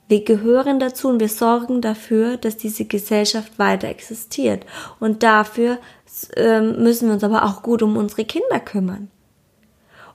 Wir 0.09 0.25
gehören 0.25 0.79
dazu 0.79 1.09
und 1.09 1.21
wir 1.21 1.29
sorgen 1.29 1.81
dafür, 1.81 2.37
dass 2.37 2.57
diese 2.57 2.85
Gesellschaft 2.85 3.59
weiter 3.59 3.89
existiert. 3.89 4.65
Und 5.01 5.23
dafür 5.23 5.79
ähm, 6.37 6.83
müssen 6.83 7.09
wir 7.09 7.15
uns 7.15 7.25
aber 7.25 7.45
auch 7.45 7.63
gut 7.63 7.83
um 7.83 7.97
unsere 7.97 8.25
Kinder 8.25 8.61
kümmern. 8.61 9.11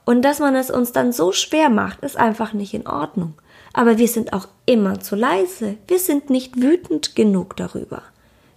Und 0.04 0.22
dass 0.22 0.40
man 0.40 0.56
es 0.56 0.70
uns 0.70 0.92
dann 0.92 1.12
so 1.12 1.32
schwer 1.32 1.68
macht, 1.68 2.00
ist 2.02 2.16
einfach 2.16 2.54
nicht 2.54 2.74
in 2.74 2.86
Ordnung. 2.86 3.34
Aber 3.72 3.98
wir 3.98 4.08
sind 4.08 4.32
auch 4.32 4.48
immer 4.66 5.00
zu 5.00 5.14
leise. 5.14 5.76
Wir 5.86 5.98
sind 5.98 6.30
nicht 6.30 6.60
wütend 6.60 7.14
genug 7.14 7.56
darüber. 7.56 8.02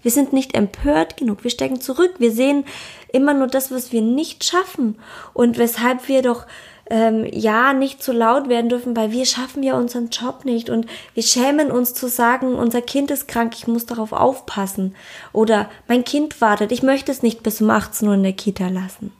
Wir 0.01 0.11
sind 0.11 0.33
nicht 0.33 0.55
empört 0.55 1.17
genug. 1.17 1.43
Wir 1.43 1.51
stecken 1.51 1.81
zurück. 1.81 2.15
Wir 2.19 2.31
sehen 2.31 2.65
immer 3.11 3.33
nur 3.33 3.47
das, 3.47 3.71
was 3.71 3.91
wir 3.91 4.01
nicht 4.01 4.43
schaffen. 4.43 4.97
Und 5.33 5.57
weshalb 5.57 6.07
wir 6.07 6.21
doch 6.21 6.45
ähm, 6.89 7.25
ja 7.31 7.73
nicht 7.73 8.03
zu 8.03 8.11
laut 8.11 8.47
werden 8.47 8.69
dürfen, 8.69 8.95
weil 8.95 9.11
wir 9.11 9.25
schaffen 9.25 9.63
ja 9.63 9.75
unseren 9.77 10.09
Job 10.09 10.45
nicht. 10.45 10.69
Und 10.69 10.85
wir 11.13 11.23
schämen 11.23 11.71
uns 11.71 11.93
zu 11.93 12.07
sagen, 12.07 12.55
unser 12.55 12.81
Kind 12.81 13.11
ist 13.11 13.27
krank, 13.27 13.53
ich 13.55 13.67
muss 13.67 13.85
darauf 13.85 14.11
aufpassen. 14.11 14.95
Oder 15.33 15.69
mein 15.87 16.03
Kind 16.03 16.41
wartet, 16.41 16.71
ich 16.71 16.83
möchte 16.83 17.11
es 17.11 17.23
nicht 17.23 17.43
bis 17.43 17.61
um 17.61 17.69
18 17.69 18.07
Uhr 18.07 18.13
in 18.13 18.23
der 18.23 18.33
Kita 18.33 18.67
lassen. 18.67 19.11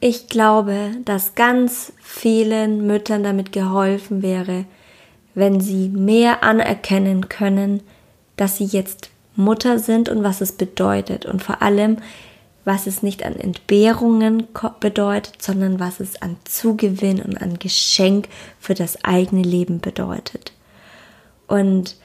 Ich 0.00 0.26
glaube, 0.26 0.90
dass 1.04 1.36
ganz 1.36 1.92
vielen 2.02 2.86
Müttern 2.86 3.22
damit 3.22 3.52
geholfen 3.52 4.20
wäre, 4.20 4.64
wenn 5.34 5.60
sie 5.60 5.88
mehr 5.88 6.42
anerkennen 6.42 7.28
können, 7.28 7.82
dass 8.36 8.56
sie 8.56 8.64
jetzt 8.64 9.10
Mutter 9.36 9.78
sind 9.78 10.08
und 10.08 10.24
was 10.24 10.40
es 10.40 10.52
bedeutet. 10.52 11.24
Und 11.24 11.42
vor 11.42 11.62
allem, 11.62 11.98
was 12.64 12.86
es 12.86 13.02
nicht 13.02 13.24
an 13.24 13.36
Entbehrungen 13.36 14.46
bedeutet, 14.80 15.42
sondern 15.42 15.80
was 15.80 16.00
es 16.00 16.20
an 16.22 16.36
Zugewinn 16.44 17.20
und 17.20 17.40
an 17.40 17.58
Geschenk 17.58 18.28
für 18.60 18.74
das 18.74 19.04
eigene 19.04 19.42
Leben 19.42 19.80
bedeutet. 19.80 20.52
Und 21.48 21.96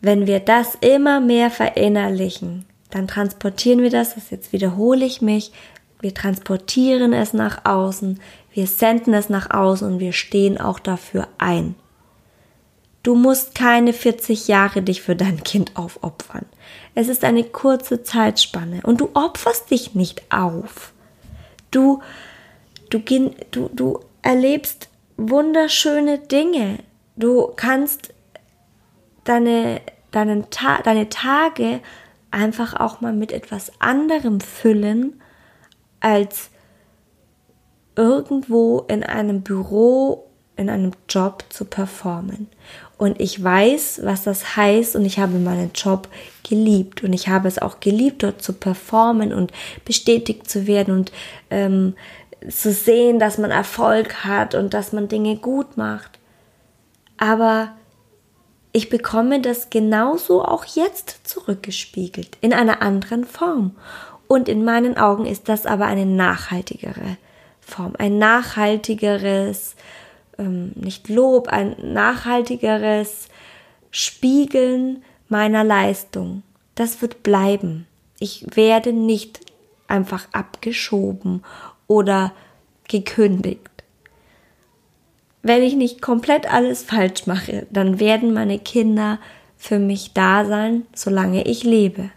wenn 0.00 0.26
wir 0.26 0.40
das 0.40 0.76
immer 0.80 1.20
mehr 1.20 1.50
verinnerlichen, 1.50 2.66
dann 2.90 3.08
transportieren 3.08 3.82
wir 3.82 3.90
das, 3.90 4.14
das 4.14 4.30
jetzt 4.30 4.52
wiederhole 4.52 5.04
ich 5.04 5.22
mich, 5.22 5.52
wir 6.00 6.12
transportieren 6.12 7.12
es 7.12 7.32
nach 7.32 7.64
außen, 7.64 8.20
wir 8.52 8.66
senden 8.66 9.14
es 9.14 9.30
nach 9.30 9.50
außen 9.50 9.94
und 9.94 10.00
wir 10.00 10.12
stehen 10.12 10.60
auch 10.60 10.78
dafür 10.78 11.28
ein. 11.38 11.76
Du 13.04 13.14
musst 13.14 13.54
keine 13.54 13.92
40 13.92 14.48
Jahre 14.48 14.80
dich 14.80 15.02
für 15.02 15.14
dein 15.14 15.44
Kind 15.44 15.76
aufopfern. 15.76 16.46
Es 16.94 17.08
ist 17.08 17.22
eine 17.22 17.44
kurze 17.44 18.02
Zeitspanne 18.02 18.80
und 18.82 18.98
du 18.98 19.10
opferst 19.12 19.70
dich 19.70 19.94
nicht 19.94 20.22
auf. 20.32 20.94
Du, 21.70 22.00
du, 22.88 23.00
du, 23.50 23.68
du 23.74 24.00
erlebst 24.22 24.88
wunderschöne 25.18 26.18
Dinge. 26.18 26.78
Du 27.14 27.52
kannst 27.54 28.14
deine, 29.24 29.82
deinen 30.10 30.48
Ta 30.48 30.80
deine 30.80 31.10
Tage 31.10 31.80
einfach 32.30 32.80
auch 32.80 33.02
mal 33.02 33.12
mit 33.12 33.32
etwas 33.32 33.70
anderem 33.80 34.40
füllen, 34.40 35.20
als 36.00 36.48
irgendwo 37.96 38.80
in 38.88 39.04
einem 39.04 39.42
Büro, 39.42 40.30
in 40.56 40.70
einem 40.70 40.92
Job 41.08 41.44
zu 41.50 41.64
performen 41.66 42.48
und 42.96 43.20
ich 43.20 43.42
weiß, 43.42 44.00
was 44.04 44.24
das 44.24 44.56
heißt 44.56 44.96
und 44.96 45.04
ich 45.04 45.18
habe 45.18 45.38
meinen 45.38 45.72
Job 45.74 46.08
geliebt 46.48 47.02
und 47.02 47.12
ich 47.12 47.28
habe 47.28 47.48
es 47.48 47.58
auch 47.58 47.80
geliebt, 47.80 48.22
dort 48.22 48.42
zu 48.42 48.52
performen 48.52 49.32
und 49.32 49.52
bestätigt 49.84 50.48
zu 50.48 50.66
werden 50.66 50.94
und 50.94 51.12
ähm, 51.50 51.94
zu 52.48 52.72
sehen, 52.72 53.18
dass 53.18 53.38
man 53.38 53.50
Erfolg 53.50 54.24
hat 54.24 54.54
und 54.54 54.74
dass 54.74 54.92
man 54.92 55.08
Dinge 55.08 55.36
gut 55.36 55.76
macht. 55.76 56.18
Aber 57.16 57.72
ich 58.72 58.90
bekomme 58.90 59.40
das 59.40 59.70
genauso 59.70 60.44
auch 60.44 60.64
jetzt 60.64 61.20
zurückgespiegelt, 61.24 62.36
in 62.40 62.52
einer 62.52 62.82
anderen 62.82 63.24
Form. 63.24 63.76
Und 64.26 64.48
in 64.48 64.64
meinen 64.64 64.96
Augen 64.96 65.26
ist 65.26 65.48
das 65.48 65.66
aber 65.66 65.86
eine 65.86 66.06
nachhaltigere 66.06 67.16
Form, 67.60 67.94
ein 67.98 68.18
nachhaltigeres 68.18 69.76
ähm, 70.38 70.72
nicht 70.74 71.08
Lob, 71.08 71.48
ein 71.48 71.76
nachhaltigeres 71.82 73.28
Spiegeln 73.90 75.02
meiner 75.28 75.64
Leistung. 75.64 76.42
Das 76.74 77.02
wird 77.02 77.22
bleiben. 77.22 77.86
Ich 78.18 78.44
werde 78.56 78.92
nicht 78.92 79.40
einfach 79.86 80.26
abgeschoben 80.32 81.44
oder 81.86 82.32
gekündigt. 82.88 83.70
Wenn 85.42 85.62
ich 85.62 85.74
nicht 85.74 86.00
komplett 86.00 86.50
alles 86.50 86.82
falsch 86.82 87.26
mache, 87.26 87.66
dann 87.70 88.00
werden 88.00 88.32
meine 88.32 88.58
Kinder 88.58 89.18
für 89.58 89.78
mich 89.78 90.12
da 90.14 90.44
sein, 90.44 90.86
solange 90.94 91.46
ich 91.46 91.64
lebe. 91.64 92.10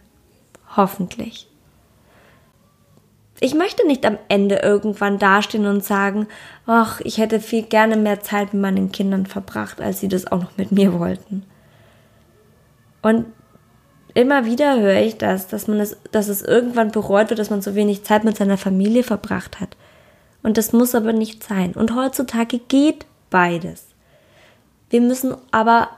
Hoffentlich. 0.75 1.46
Ich 3.39 3.53
möchte 3.53 3.85
nicht 3.85 4.05
am 4.05 4.17
Ende 4.29 4.57
irgendwann 4.57 5.19
dastehen 5.19 5.67
und 5.67 5.83
sagen, 5.83 6.27
ach, 6.65 7.01
ich 7.01 7.19
hätte 7.19 7.39
viel 7.39 7.63
gerne 7.63 7.95
mehr 7.95 8.21
Zeit 8.21 8.53
mit 8.53 8.61
meinen 8.61 8.91
Kindern 8.91 9.27
verbracht, 9.27 9.79
als 9.79 9.99
sie 9.99 10.07
das 10.07 10.31
auch 10.31 10.41
noch 10.41 10.57
mit 10.57 10.71
mir 10.71 10.99
wollten. 10.99 11.43
Und 13.03 13.25
immer 14.15 14.45
wieder 14.45 14.79
höre 14.79 15.01
ich 15.01 15.17
das, 15.17 15.47
dass 15.47 15.67
man 15.67 15.79
es, 15.79 15.97
dass 16.11 16.27
es 16.27 16.41
irgendwann 16.41 16.91
bereut 16.91 17.29
wird, 17.29 17.39
dass 17.39 17.51
man 17.51 17.61
so 17.61 17.75
wenig 17.75 18.03
Zeit 18.03 18.23
mit 18.23 18.37
seiner 18.37 18.57
Familie 18.57 19.03
verbracht 19.03 19.59
hat. 19.59 19.77
Und 20.41 20.57
das 20.57 20.73
muss 20.73 20.95
aber 20.95 21.13
nicht 21.13 21.43
sein. 21.43 21.73
Und 21.73 21.95
heutzutage 21.95 22.57
geht 22.57 23.05
beides. 23.29 23.85
Wir 24.89 25.01
müssen 25.01 25.35
aber 25.51 25.89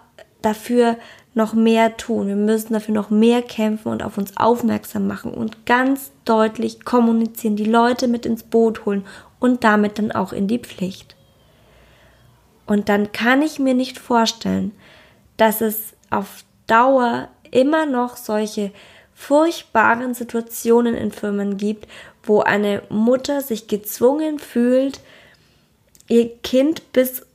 dafür 0.42 0.98
noch 1.40 1.54
mehr 1.54 1.98
tun. 1.98 2.28
Wir 2.28 2.36
müssen 2.36 2.74
dafür 2.74 2.94
noch 2.94 3.10
mehr 3.10 3.42
kämpfen 3.42 3.92
und 3.92 4.04
auf 4.04 4.18
uns 4.18 4.38
aufmerksam 4.38 5.08
machen 5.08 5.34
und 5.34 5.66
ganz 5.66 6.12
deutlich 6.26 6.86
kommunizieren, 6.86 7.56
die 7.56 7.66
Leute 7.66 8.08
mit 8.08 8.26
ins 8.28 8.44
Boot 8.44 8.86
holen 8.86 9.06
und 9.40 9.64
damit 9.64 9.98
dann 9.98 10.12
auch 10.12 10.34
in 10.34 10.48
die 10.48 10.60
Pflicht. 10.60 11.16
Und 12.68 12.90
dann 12.90 13.12
kann 13.12 13.42
ich 13.42 13.58
mir 13.58 13.74
nicht 13.74 13.98
vorstellen, 13.98 14.74
dass 15.38 15.62
es 15.62 15.94
auf 16.12 16.44
Dauer 16.68 17.30
immer 17.50 17.88
noch 17.88 18.18
solche 18.18 18.72
furchtbaren 19.16 20.14
Situationen 20.14 20.94
in 20.94 21.12
Firmen 21.12 21.58
gibt, 21.58 21.88
wo 22.22 22.42
eine 22.42 22.84
Mutter 22.90 23.42
sich 23.42 23.68
gezwungen 23.68 24.40
fühlt, 24.40 25.00
ihr 26.10 26.36
Kind 26.38 26.92
bis 26.94 27.26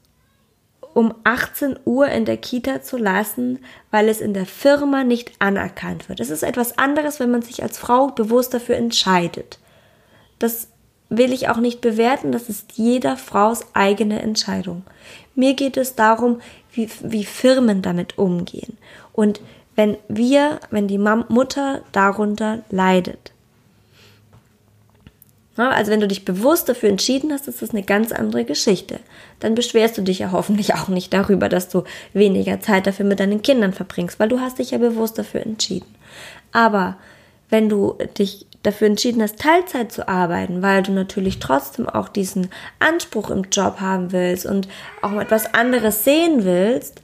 um 0.95 1.13
18 1.25 1.79
Uhr 1.85 2.09
in 2.09 2.25
der 2.25 2.37
Kita 2.37 2.81
zu 2.81 2.97
lassen, 2.97 3.59
weil 3.91 4.09
es 4.09 4.21
in 4.21 4.33
der 4.33 4.47
Firma 4.47 5.05
nicht 5.05 5.33
anerkannt 5.41 6.09
wird. 6.09 6.21
Es 6.21 6.31
ist 6.31 6.45
etwas 6.45 6.79
anderes, 6.79 7.21
wenn 7.21 7.31
man 7.31 7.43
sich 7.43 7.63
als 7.63 7.77
Frau 7.77 8.09
bewusst 8.09 8.55
dafür 8.55 8.77
entscheidet. 8.77 9.59
Das 10.39 10.69
will 11.11 11.33
ich 11.33 11.49
auch 11.49 11.59
nicht 11.59 11.81
bewerten, 11.81 12.33
das 12.33 12.49
ist 12.49 12.73
jeder 12.75 13.17
Fraus 13.17 13.67
eigene 13.75 14.23
Entscheidung. 14.23 14.85
Mir 15.35 15.55
geht 15.55 15.77
es 15.77 15.97
darum, 15.97 16.41
wie, 16.73 16.89
wie 17.03 17.25
Firmen 17.25 17.83
damit 17.83 18.17
umgehen. 18.17 18.79
Und 19.13 19.41
wenn 19.77 19.97
wir, 20.09 20.61
wenn 20.71 20.89
die 20.89 20.99
Mutter 20.99 21.83
darunter 21.93 22.63
leidet. 22.71 23.34
Also 25.57 25.93
wenn 25.93 26.01
du 26.01 26.09
dich 26.09 26.25
bewusst 26.25 26.69
dafür 26.69 26.89
entschieden 26.89 27.33
hast, 27.33 27.47
ist 27.47 27.63
das 27.63 27.71
eine 27.71 27.85
ganz 27.85 28.11
andere 28.11 28.45
Geschichte. 28.45 28.99
Dann 29.41 29.55
beschwerst 29.55 29.97
du 29.97 30.03
dich 30.03 30.19
ja 30.19 30.33
hoffentlich 30.33 30.75
auch 30.75 30.89
nicht 30.89 31.13
darüber, 31.13 31.49
dass 31.49 31.69
du 31.69 31.85
weniger 32.13 32.61
Zeit 32.61 32.87
dafür 32.87 33.07
mit 33.07 33.21
deinen 33.21 33.43
Kindern 33.43 33.73
verbringst, 33.73 34.19
weil 34.19 34.29
du 34.29 34.41
hast 34.41 34.59
dich 34.59 34.73
ja 34.73 34.79
bewusst 34.79 35.19
dafür 35.19 35.43
entschieden. 35.43 35.95
Aber 36.53 36.97
wenn 37.51 37.69
du 37.69 37.97
dich 38.19 38.47
dafür 38.65 38.89
entschieden 38.89 39.23
hast, 39.23 39.39
Teilzeit 39.39 39.93
zu 39.93 40.09
arbeiten, 40.09 40.63
weil 40.63 40.83
du 40.83 40.91
natürlich 40.91 41.39
trotzdem 41.39 41.89
auch 41.89 42.09
diesen 42.09 42.49
Anspruch 42.81 43.31
im 43.31 43.45
Job 43.53 43.81
haben 43.81 44.11
willst 44.11 44.47
und 44.47 44.67
auch 45.03 45.13
etwas 45.21 45.55
anderes 45.55 46.03
sehen 46.03 46.45
willst, 46.45 47.01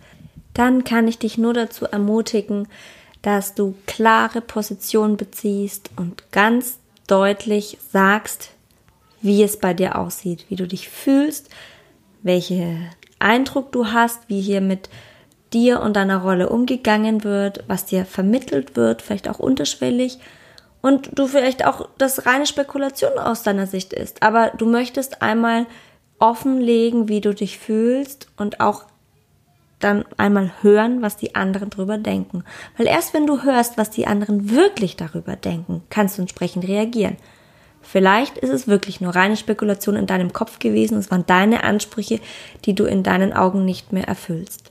dann 0.55 0.83
kann 0.83 1.07
ich 1.07 1.19
dich 1.19 1.39
nur 1.39 1.55
dazu 1.55 1.85
ermutigen, 1.85 2.67
dass 3.23 3.55
du 3.55 3.75
klare 3.87 4.41
Positionen 4.41 5.17
beziehst 5.17 5.91
und 5.97 6.25
ganz 6.33 6.79
deutlich 7.11 7.79
sagst, 7.93 8.51
wie 9.21 9.43
es 9.43 9.59
bei 9.59 9.75
dir 9.75 9.99
aussieht, 9.99 10.47
wie 10.49 10.57
du 10.57 10.67
dich 10.67 10.89
fühlst, 10.89 11.51
welchen 12.23 12.89
Eindruck 13.19 13.73
du 13.73 13.89
hast, 13.89 14.29
wie 14.29 14.41
hier 14.41 14.61
mit 14.61 14.89
dir 15.53 15.81
und 15.81 15.97
deiner 15.97 16.23
Rolle 16.23 16.49
umgegangen 16.49 17.25
wird, 17.25 17.65
was 17.67 17.87
dir 17.87 18.05
vermittelt 18.05 18.77
wird, 18.77 19.03
vielleicht 19.03 19.29
auch 19.29 19.39
unterschwellig 19.39 20.19
und 20.81 21.19
du 21.19 21.27
vielleicht 21.27 21.67
auch 21.67 21.89
das 21.99 22.27
reine 22.27 22.47
Spekulation 22.47 23.19
aus 23.19 23.43
deiner 23.43 23.67
Sicht 23.67 23.93
ist, 23.93 24.23
aber 24.23 24.53
du 24.57 24.67
möchtest 24.67 25.23
einmal 25.23 25.67
offenlegen, 26.19 27.09
wie 27.09 27.21
du 27.21 27.35
dich 27.35 27.59
fühlst 27.59 28.29
und 28.37 28.61
auch 28.61 28.85
dann 29.81 30.05
einmal 30.17 30.53
hören, 30.63 31.03
was 31.03 31.17
die 31.17 31.35
anderen 31.35 31.71
darüber 31.71 31.99
denken. 31.99 32.45
Weil 32.77 32.87
erst 32.87 33.15
wenn 33.15 33.27
du 33.27 33.43
hörst, 33.43 33.79
was 33.79 33.91
die 33.91 34.07
anderen 34.07 34.51
wirklich 34.51 34.97
darüber 34.97 35.37
denken, 35.37 35.83
kannst 35.91 36.19
du 36.19 36.23
entsprechend 36.23 36.69
reagieren. 36.69 37.17
Vielleicht 37.83 38.39
ist 38.39 38.51
es 38.51 38.69
wirklich 38.69 39.01
nur 39.01 39.15
reine 39.15 39.37
Spekulation 39.37 39.97
in 39.97 40.07
deinem 40.07 40.33
Kopf 40.33 40.59
gewesen, 40.59 40.99
es 40.99 41.11
waren 41.11 41.27
deine 41.27 41.65
Ansprüche, 41.65 42.21
die 42.65 42.75
du 42.75 42.85
in 42.85 43.03
deinen 43.03 43.33
Augen 43.33 43.65
nicht 43.65 43.93
mehr 43.93 44.07
erfüllst. 44.07 44.71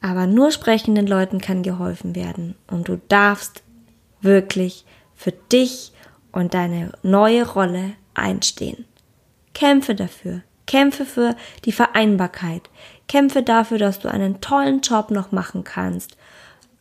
Aber 0.00 0.26
nur 0.26 0.50
sprechenden 0.50 1.06
Leuten 1.06 1.40
kann 1.40 1.62
geholfen 1.62 2.14
werden 2.14 2.54
und 2.70 2.88
du 2.88 3.00
darfst 3.08 3.62
wirklich 4.20 4.84
für 5.14 5.32
dich 5.32 5.92
und 6.32 6.54
deine 6.54 6.92
neue 7.02 7.46
Rolle 7.46 7.92
einstehen. 8.14 8.84
Kämpfe 9.54 9.94
dafür. 9.94 10.42
Kämpfe 10.66 11.04
für 11.04 11.34
die 11.64 11.72
Vereinbarkeit. 11.72 12.68
Kämpfe 13.08 13.42
dafür, 13.42 13.78
dass 13.78 13.98
du 13.98 14.08
einen 14.08 14.40
tollen 14.40 14.80
Job 14.80 15.10
noch 15.10 15.32
machen 15.32 15.64
kannst, 15.64 16.16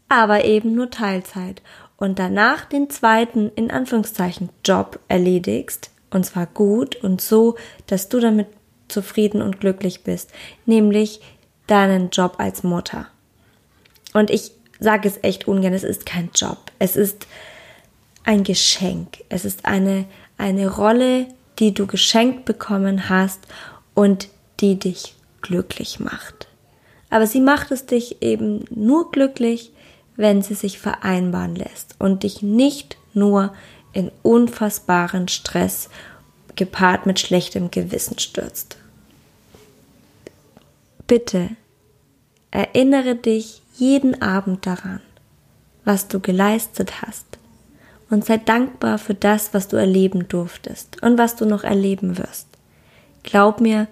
aber 0.10 0.46
eben 0.46 0.76
nur 0.76 0.92
Teilzeit 0.92 1.62
und 1.98 2.20
danach 2.20 2.66
den 2.66 2.90
zweiten, 2.90 3.52
in 3.56 3.72
Anführungszeichen, 3.72 4.50
Job 4.64 5.00
erledigst, 5.08 5.90
und 6.12 6.26
zwar 6.26 6.46
gut 6.46 6.96
und 6.98 7.22
so, 7.22 7.56
dass 7.88 8.08
du 8.08 8.20
damit 8.20 8.48
zufrieden 8.88 9.42
und 9.42 9.60
glücklich 9.60 10.04
bist, 10.04 10.32
nämlich 10.66 11.20
deinen 11.66 12.10
Job 12.12 12.36
als 12.38 12.64
Mutter. 12.64 13.08
Und 14.14 14.30
ich 14.30 14.52
sage 14.80 15.10
es 15.10 15.20
echt 15.24 15.48
ungern, 15.48 15.74
es 15.74 15.84
ist 15.84 16.06
kein 16.06 16.30
Job, 16.34 16.72
es 16.80 16.96
ist 16.96 17.28
ein 18.24 18.44
Geschenk, 18.44 19.24
es 19.30 19.44
ist 19.44 19.66
eine, 19.66 20.06
eine 20.38 20.74
Rolle, 20.74 21.28
die 21.60 21.74
du 21.74 21.88
geschenkt 21.88 22.46
bekommen 22.46 23.10
hast 23.10 23.48
und 23.94 24.30
die 24.60 24.78
dich 24.78 25.17
glücklich 25.48 26.00
macht. 26.00 26.48
Aber 27.10 27.26
sie 27.26 27.40
macht 27.40 27.72
es 27.72 27.86
dich 27.86 28.22
eben 28.22 28.66
nur 28.70 29.12
glücklich, 29.12 29.72
wenn 30.18 30.42
sie 30.42 30.56
sich 30.56 30.80
vereinbaren 30.80 31.56
lässt 31.56 31.96
und 32.00 32.24
dich 32.24 32.42
nicht 32.42 32.98
nur 33.14 33.54
in 33.94 34.12
unfassbaren 34.24 35.28
Stress 35.28 35.90
gepaart 36.56 37.06
mit 37.06 37.20
schlechtem 37.20 37.72
Gewissen 37.72 38.20
stürzt. 38.20 38.78
Bitte 41.06 41.52
erinnere 42.52 43.16
dich 43.16 43.62
jeden 43.76 44.22
Abend 44.22 44.66
daran, 44.66 45.02
was 45.86 46.10
du 46.10 46.20
geleistet 46.20 47.02
hast 47.02 47.38
und 48.10 48.26
sei 48.26 48.38
dankbar 48.38 48.98
für 48.98 49.14
das, 49.14 49.54
was 49.54 49.68
du 49.68 49.78
erleben 49.78 50.28
durftest 50.28 51.02
und 51.02 51.18
was 51.18 51.36
du 51.36 51.46
noch 51.46 51.64
erleben 51.64 52.18
wirst. 52.18 52.48
Glaub 53.24 53.62
mir, 53.62 53.88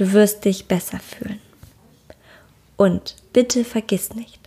Du 0.00 0.14
wirst 0.14 0.46
dich 0.46 0.64
besser 0.64 0.98
fühlen. 0.98 1.40
Und 2.78 3.16
bitte 3.34 3.66
vergiss 3.66 4.14
nicht, 4.14 4.40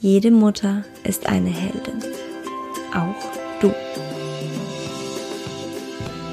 jede 0.00 0.30
Mutter 0.30 0.84
ist 1.02 1.26
eine 1.26 1.50
Heldin. 1.50 2.02
Auch 2.94 3.60
du. 3.60 3.74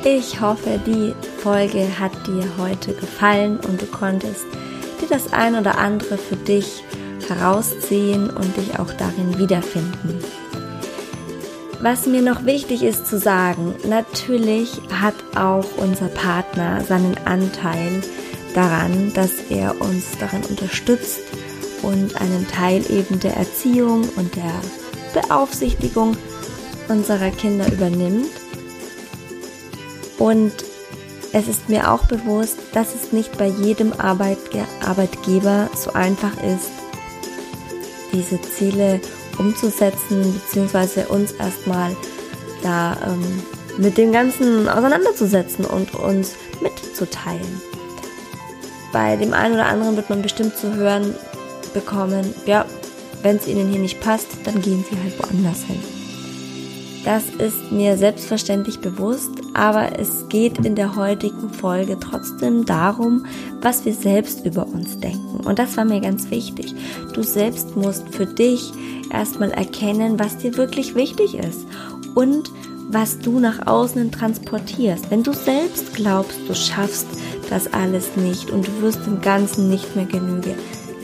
Ich 0.06 0.40
hoffe, 0.40 0.80
die 0.86 1.14
Folge 1.42 1.86
hat 2.00 2.14
dir 2.26 2.46
heute 2.58 2.94
gefallen 2.94 3.60
und 3.68 3.82
du 3.82 3.86
konntest 3.86 4.46
dir 5.02 5.10
das 5.10 5.34
ein 5.34 5.58
oder 5.58 5.78
andere 5.78 6.18
für 6.18 6.38
dich 6.38 6.86
herausziehen 7.28 8.30
und 8.30 8.56
dich 8.56 8.80
auch 8.80 8.94
darin 8.94 9.40
wiederfinden. 9.40 10.24
Was 11.82 12.06
mir 12.06 12.22
noch 12.22 12.46
wichtig 12.46 12.82
ist 12.84 13.08
zu 13.08 13.20
sagen, 13.20 13.76
natürlich 13.86 14.80
hat 15.02 15.16
auch 15.36 15.66
unser 15.76 16.08
Partner 16.08 16.82
seinen 16.86 17.18
Anteil 17.26 18.02
daran, 18.54 19.14
dass 19.14 19.32
er 19.50 19.80
uns 19.82 20.18
daran 20.20 20.44
unterstützt 20.44 21.22
und 21.82 22.16
einen 22.20 22.48
Teil 22.48 22.84
eben 22.90 23.20
der 23.20 23.36
Erziehung 23.36 24.08
und 24.16 24.36
der 24.36 24.62
Beaufsichtigung 25.14 26.16
unserer 26.88 27.32
Kinder 27.32 27.72
übernimmt. 27.72 28.30
Und 30.18 30.54
es 31.34 31.48
ist 31.48 31.70
mir 31.70 31.92
auch 31.92 32.06
bewusst, 32.06 32.58
dass 32.74 32.94
es 32.94 33.12
nicht 33.12 33.38
bei 33.38 33.48
jedem 33.48 33.94
Arbeitge 33.94 34.66
Arbeitgeber 34.86 35.70
so 35.76 35.94
einfach 35.94 36.34
ist, 36.44 36.72
diese 38.12 38.42
Ziele 38.42 39.00
umzusetzen, 39.38 40.34
beziehungsweise 40.34 41.08
uns 41.08 41.32
erstmal 41.32 41.96
da 42.62 42.98
ähm, 43.08 43.42
mit 43.78 43.98
dem 43.98 44.12
Ganzen 44.12 44.68
auseinanderzusetzen 44.68 45.66
und 45.66 45.96
uns 45.96 46.36
mitzuteilen 46.62 47.62
bei 48.92 49.16
dem 49.16 49.34
einen 49.34 49.56
oder 49.56 49.68
anderen 49.68 49.96
wird 49.96 50.10
man 50.10 50.22
bestimmt 50.22 50.56
zu 50.58 50.74
hören 50.76 51.16
bekommen, 51.74 52.34
ja, 52.46 52.66
wenn 53.22 53.38
es 53.38 53.48
ihnen 53.48 53.70
hier 53.70 53.80
nicht 53.80 54.02
passt, 54.02 54.28
dann 54.44 54.62
gehen 54.62 54.84
sie 54.90 54.98
halt 54.98 55.18
woanders 55.20 55.64
hin. 55.64 55.80
Das 57.04 57.24
ist 57.30 57.72
mir 57.72 57.98
selbstverständlich 57.98 58.80
bewusst, 58.80 59.32
aber 59.56 60.00
es 60.00 60.30
geht 60.30 60.64
in 60.66 60.76
der 60.76 60.96
heutigen 60.96 61.50
Folge 61.50 61.98
trotzdem 62.00 62.66
darum, 62.66 63.26
was 63.60 63.86
wir 63.86 63.94
selbst 63.94 64.46
über 64.46 64.68
uns 64.68 65.00
denken. 65.00 65.44
Und 65.44 65.58
das 65.58 65.78
war 65.78 65.86
mir 65.86 66.00
ganz 66.00 66.30
wichtig. 66.30 66.76
Du 67.14 67.24
selbst 67.24 67.76
musst 67.76 68.08
für 68.14 68.28
dich 68.28 68.72
erstmal 69.12 69.50
erkennen, 69.50 70.20
was 70.20 70.38
dir 70.38 70.58
wirklich 70.58 70.94
wichtig 70.94 71.36
ist 71.36 71.66
und 72.14 72.52
was 72.90 73.18
du 73.20 73.40
nach 73.40 73.66
außen 73.66 74.12
transportierst. 74.12 75.10
Wenn 75.10 75.24
du 75.24 75.34
selbst 75.34 75.96
glaubst, 75.96 76.38
du 76.48 76.54
schaffst 76.54 77.08
das 77.52 77.72
alles 77.74 78.16
nicht 78.16 78.50
und 78.50 78.66
du 78.66 78.82
wirst 78.82 79.06
im 79.06 79.22
Ganzen 79.22 79.70
nicht 79.70 79.96
mehr 79.96 80.06
genügen, 80.06 80.56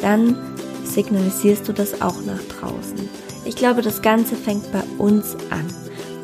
dann 0.02 0.38
signalisierst 0.86 1.68
du 1.68 1.74
das 1.74 2.02
auch 2.02 2.22
nach 2.26 2.42
draußen. 2.60 3.10
Ich 3.46 3.56
glaube, 3.56 3.82
das 3.82 4.02
Ganze 4.02 4.36
fängt 4.36 4.72
bei 4.72 4.84
uns 4.98 5.36
an. 5.50 5.66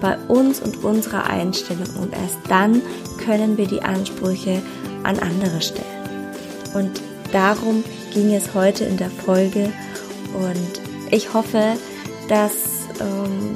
Bei 0.02 0.18
uns 0.28 0.60
und 0.60 0.84
unserer 0.84 1.30
Einstellung. 1.30 1.88
Und 2.02 2.14
erst 2.14 2.38
dann 2.50 2.82
können 3.24 3.58
wir 3.58 3.68
die 3.68 3.82
Ansprüche 3.82 4.62
an 5.04 5.20
andere 5.20 5.62
stellen. 5.62 5.86
Und 6.74 7.02
darum 7.32 7.84
ging 8.14 8.34
es 8.34 8.54
heute 8.54 8.86
in 8.86 8.98
der 8.98 9.10
Folge. 9.10 9.72
Und 10.34 10.82
ich 11.12 11.34
hoffe, 11.34 11.74
dass 12.28 12.54
ähm, 13.00 13.54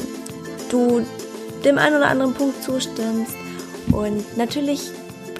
du 0.69 1.05
dem 1.65 1.77
einen 1.77 1.97
oder 1.97 2.07
anderen 2.07 2.33
Punkt 2.33 2.63
zustimmst. 2.63 3.33
Und 3.91 4.37
natürlich 4.37 4.91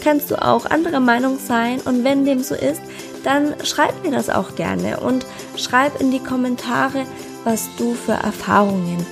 kannst 0.08 0.32
du 0.32 0.42
auch 0.42 0.66
anderer 0.66 1.02
Meinung 1.02 1.38
sein 1.38 1.82
und 1.82 2.06
wenn 2.06 2.24
dem 2.24 2.42
so 2.42 2.56
ist, 2.56 2.80
dann 3.26 3.56
schreib 3.66 4.06
mir 4.06 4.12
das 4.12 4.30
auch 4.30 4.56
gerne 4.56 5.02
und 5.02 5.26
schreib 5.58 6.00
in 6.00 6.12
die 6.12 6.24
Kommentare, 6.24 7.04
was 7.44 7.68
du 7.78 7.94
für 7.94 8.14
Erfahrungen 8.14 9.06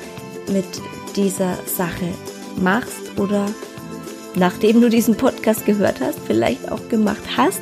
mit 0.48 0.64
dieser 1.18 1.58
Sache 1.66 2.08
machst 2.56 3.12
oder 3.18 3.46
nachdem 4.36 4.80
du 4.80 4.90
diesen 4.90 5.18
Podcast 5.18 5.66
gehört 5.66 6.00
hast, 6.00 6.18
vielleicht 6.26 6.72
auch 6.72 6.88
gemacht 6.88 7.24
hast, 7.36 7.62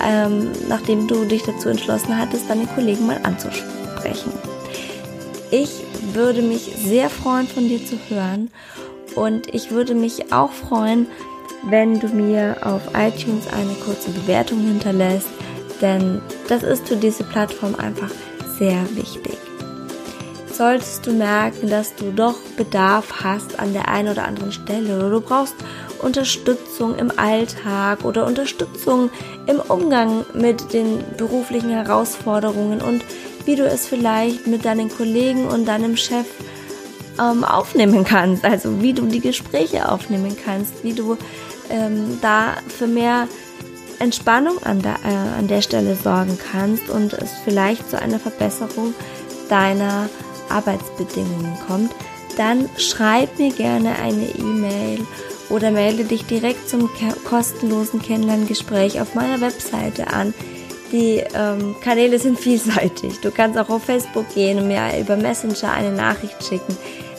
ähm, 0.00 0.52
nachdem 0.68 1.08
du 1.08 1.24
dich 1.24 1.42
dazu 1.42 1.68
entschlossen 1.68 2.16
hattest, 2.16 2.48
deine 2.48 2.66
Kollegen 2.66 3.08
mal 3.08 3.18
anzusprechen. 3.24 4.32
Ich 5.50 5.80
würde 6.12 6.42
mich 6.42 6.72
sehr 6.76 7.10
freuen, 7.10 7.48
von 7.48 7.66
dir 7.66 7.84
zu 7.84 7.98
hören 8.08 8.52
und 9.16 9.52
ich 9.52 9.72
würde 9.72 9.96
mich 9.96 10.32
auch 10.32 10.52
freuen, 10.52 11.08
wenn 11.64 12.00
du 12.00 12.08
mir 12.08 12.56
auf 12.62 12.82
iTunes 12.94 13.46
eine 13.48 13.74
kurze 13.74 14.10
Bewertung 14.10 14.60
hinterlässt, 14.60 15.28
denn 15.80 16.20
das 16.48 16.62
ist 16.62 16.88
für 16.88 16.96
diese 16.96 17.24
Plattform 17.24 17.74
einfach 17.76 18.10
sehr 18.58 18.84
wichtig. 18.94 19.36
Solltest 20.52 21.06
du 21.06 21.12
merken, 21.12 21.70
dass 21.70 21.94
du 21.96 22.12
doch 22.12 22.38
Bedarf 22.56 23.24
hast 23.24 23.58
an 23.58 23.72
der 23.72 23.88
einen 23.88 24.08
oder 24.08 24.24
anderen 24.24 24.52
Stelle 24.52 24.98
oder 24.98 25.10
du 25.10 25.20
brauchst 25.20 25.54
Unterstützung 26.00 26.96
im 26.96 27.10
Alltag 27.16 28.04
oder 28.04 28.26
Unterstützung 28.26 29.10
im 29.46 29.60
Umgang 29.60 30.24
mit 30.34 30.72
den 30.72 31.02
beruflichen 31.16 31.70
Herausforderungen 31.70 32.82
und 32.82 33.04
wie 33.44 33.56
du 33.56 33.64
es 33.64 33.86
vielleicht 33.86 34.46
mit 34.46 34.64
deinen 34.64 34.90
Kollegen 34.90 35.46
und 35.46 35.66
deinem 35.66 35.96
Chef 35.96 36.26
ähm, 37.20 37.44
aufnehmen 37.44 38.04
kannst, 38.04 38.44
also 38.44 38.82
wie 38.82 38.92
du 38.92 39.06
die 39.06 39.20
Gespräche 39.20 39.90
aufnehmen 39.90 40.36
kannst, 40.44 40.84
wie 40.84 40.92
du 40.92 41.16
ähm, 41.72 42.18
da 42.20 42.54
für 42.68 42.86
mehr 42.86 43.26
Entspannung 43.98 44.62
an 44.64 44.82
der, 44.82 44.96
äh, 45.04 45.38
an 45.38 45.48
der 45.48 45.62
Stelle 45.62 45.96
sorgen 45.96 46.38
kannst 46.50 46.90
und 46.90 47.12
es 47.14 47.32
vielleicht 47.44 47.88
zu 47.88 48.00
einer 48.00 48.18
Verbesserung 48.18 48.94
deiner 49.48 50.08
Arbeitsbedingungen 50.48 51.56
kommt, 51.66 51.92
dann 52.36 52.68
schreib 52.76 53.38
mir 53.38 53.52
gerne 53.52 53.96
eine 53.96 54.28
E-Mail 54.30 55.06
oder 55.50 55.70
melde 55.70 56.04
dich 56.04 56.24
direkt 56.24 56.68
zum 56.68 56.90
kostenlosen 57.24 58.02
Kennenlerngespräch 58.02 59.00
auf 59.00 59.14
meiner 59.14 59.40
Webseite 59.40 60.08
an. 60.08 60.34
Die 60.90 61.22
ähm, 61.34 61.76
Kanäle 61.80 62.18
sind 62.18 62.40
vielseitig. 62.40 63.20
Du 63.20 63.30
kannst 63.30 63.58
auch 63.58 63.68
auf 63.68 63.84
Facebook 63.84 64.34
gehen 64.34 64.58
und 64.58 64.68
mir 64.68 64.98
über 64.98 65.16
Messenger 65.16 65.72
eine 65.72 65.92
Nachricht 65.92 66.42
schicken. 66.42 66.76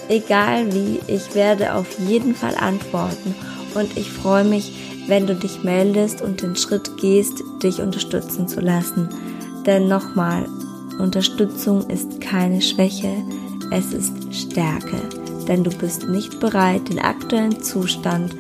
Egal 0.10 0.74
wie, 0.74 1.00
ich 1.08 1.34
werde 1.34 1.76
auf 1.76 1.88
jeden 2.00 2.36
Fall 2.36 2.56
antworten 2.56 3.36
und 3.76 3.98
ich 3.98 4.10
freue 4.12 4.44
mich, 4.44 4.74
wenn 5.08 5.28
du 5.28 5.36
dich 5.36 5.64
meldest 5.64 6.22
und 6.22 6.42
den 6.42 6.56
Schritt 6.56 6.98
gehst, 6.98 7.44
dich 7.62 7.80
unterstützen 7.82 8.48
zu 8.48 8.62
lassen. 8.62 9.10
Denn 9.66 9.88
nochmal, 9.88 10.46
Unterstützung 11.00 11.90
ist 11.90 12.22
keine 12.22 12.62
Schwäche, 12.62 13.14
es 13.72 13.94
ist 13.94 14.14
Stärke, 14.34 14.98
denn 15.48 15.64
du 15.64 15.72
bist 15.72 16.08
nicht 16.08 16.40
bereit, 16.40 16.90
den 16.90 17.00
aktuellen 17.00 17.62
Zustand 17.62 18.36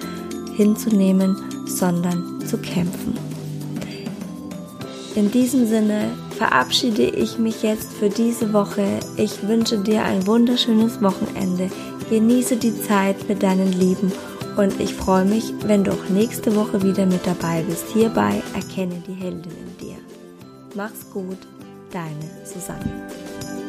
hinzunehmen, 0.55 1.35
sondern 1.65 2.41
zu 2.45 2.57
kämpfen. 2.57 3.17
In 5.15 5.31
diesem 5.31 5.67
Sinne 5.67 6.09
verabschiede 6.37 7.03
ich 7.03 7.37
mich 7.37 7.61
jetzt 7.61 7.93
für 7.93 8.09
diese 8.09 8.51
Woche. 8.51 8.99
Ich 9.15 9.47
wünsche 9.47 9.77
dir 9.77 10.03
ein 10.03 10.25
wunderschönes 10.25 11.01
Wochenende. 11.01 11.69
Genieße 12.09 12.57
die 12.57 12.79
Zeit 12.81 13.29
mit 13.29 13.43
deinen 13.43 13.71
Lieben 13.71 14.11
und 14.57 14.79
ich 14.79 14.93
freue 14.93 15.25
mich, 15.25 15.53
wenn 15.65 15.83
du 15.83 15.91
auch 15.91 16.09
nächste 16.09 16.55
Woche 16.55 16.81
wieder 16.83 17.05
mit 17.05 17.25
dabei 17.25 17.63
bist. 17.63 17.85
Hierbei 17.93 18.41
erkenne 18.53 19.01
die 19.07 19.13
Heldin 19.13 19.51
in 19.51 19.77
dir. 19.77 19.97
Mach's 20.75 21.09
gut 21.11 21.37
deine 21.91 22.45
Susanne. 22.45 23.62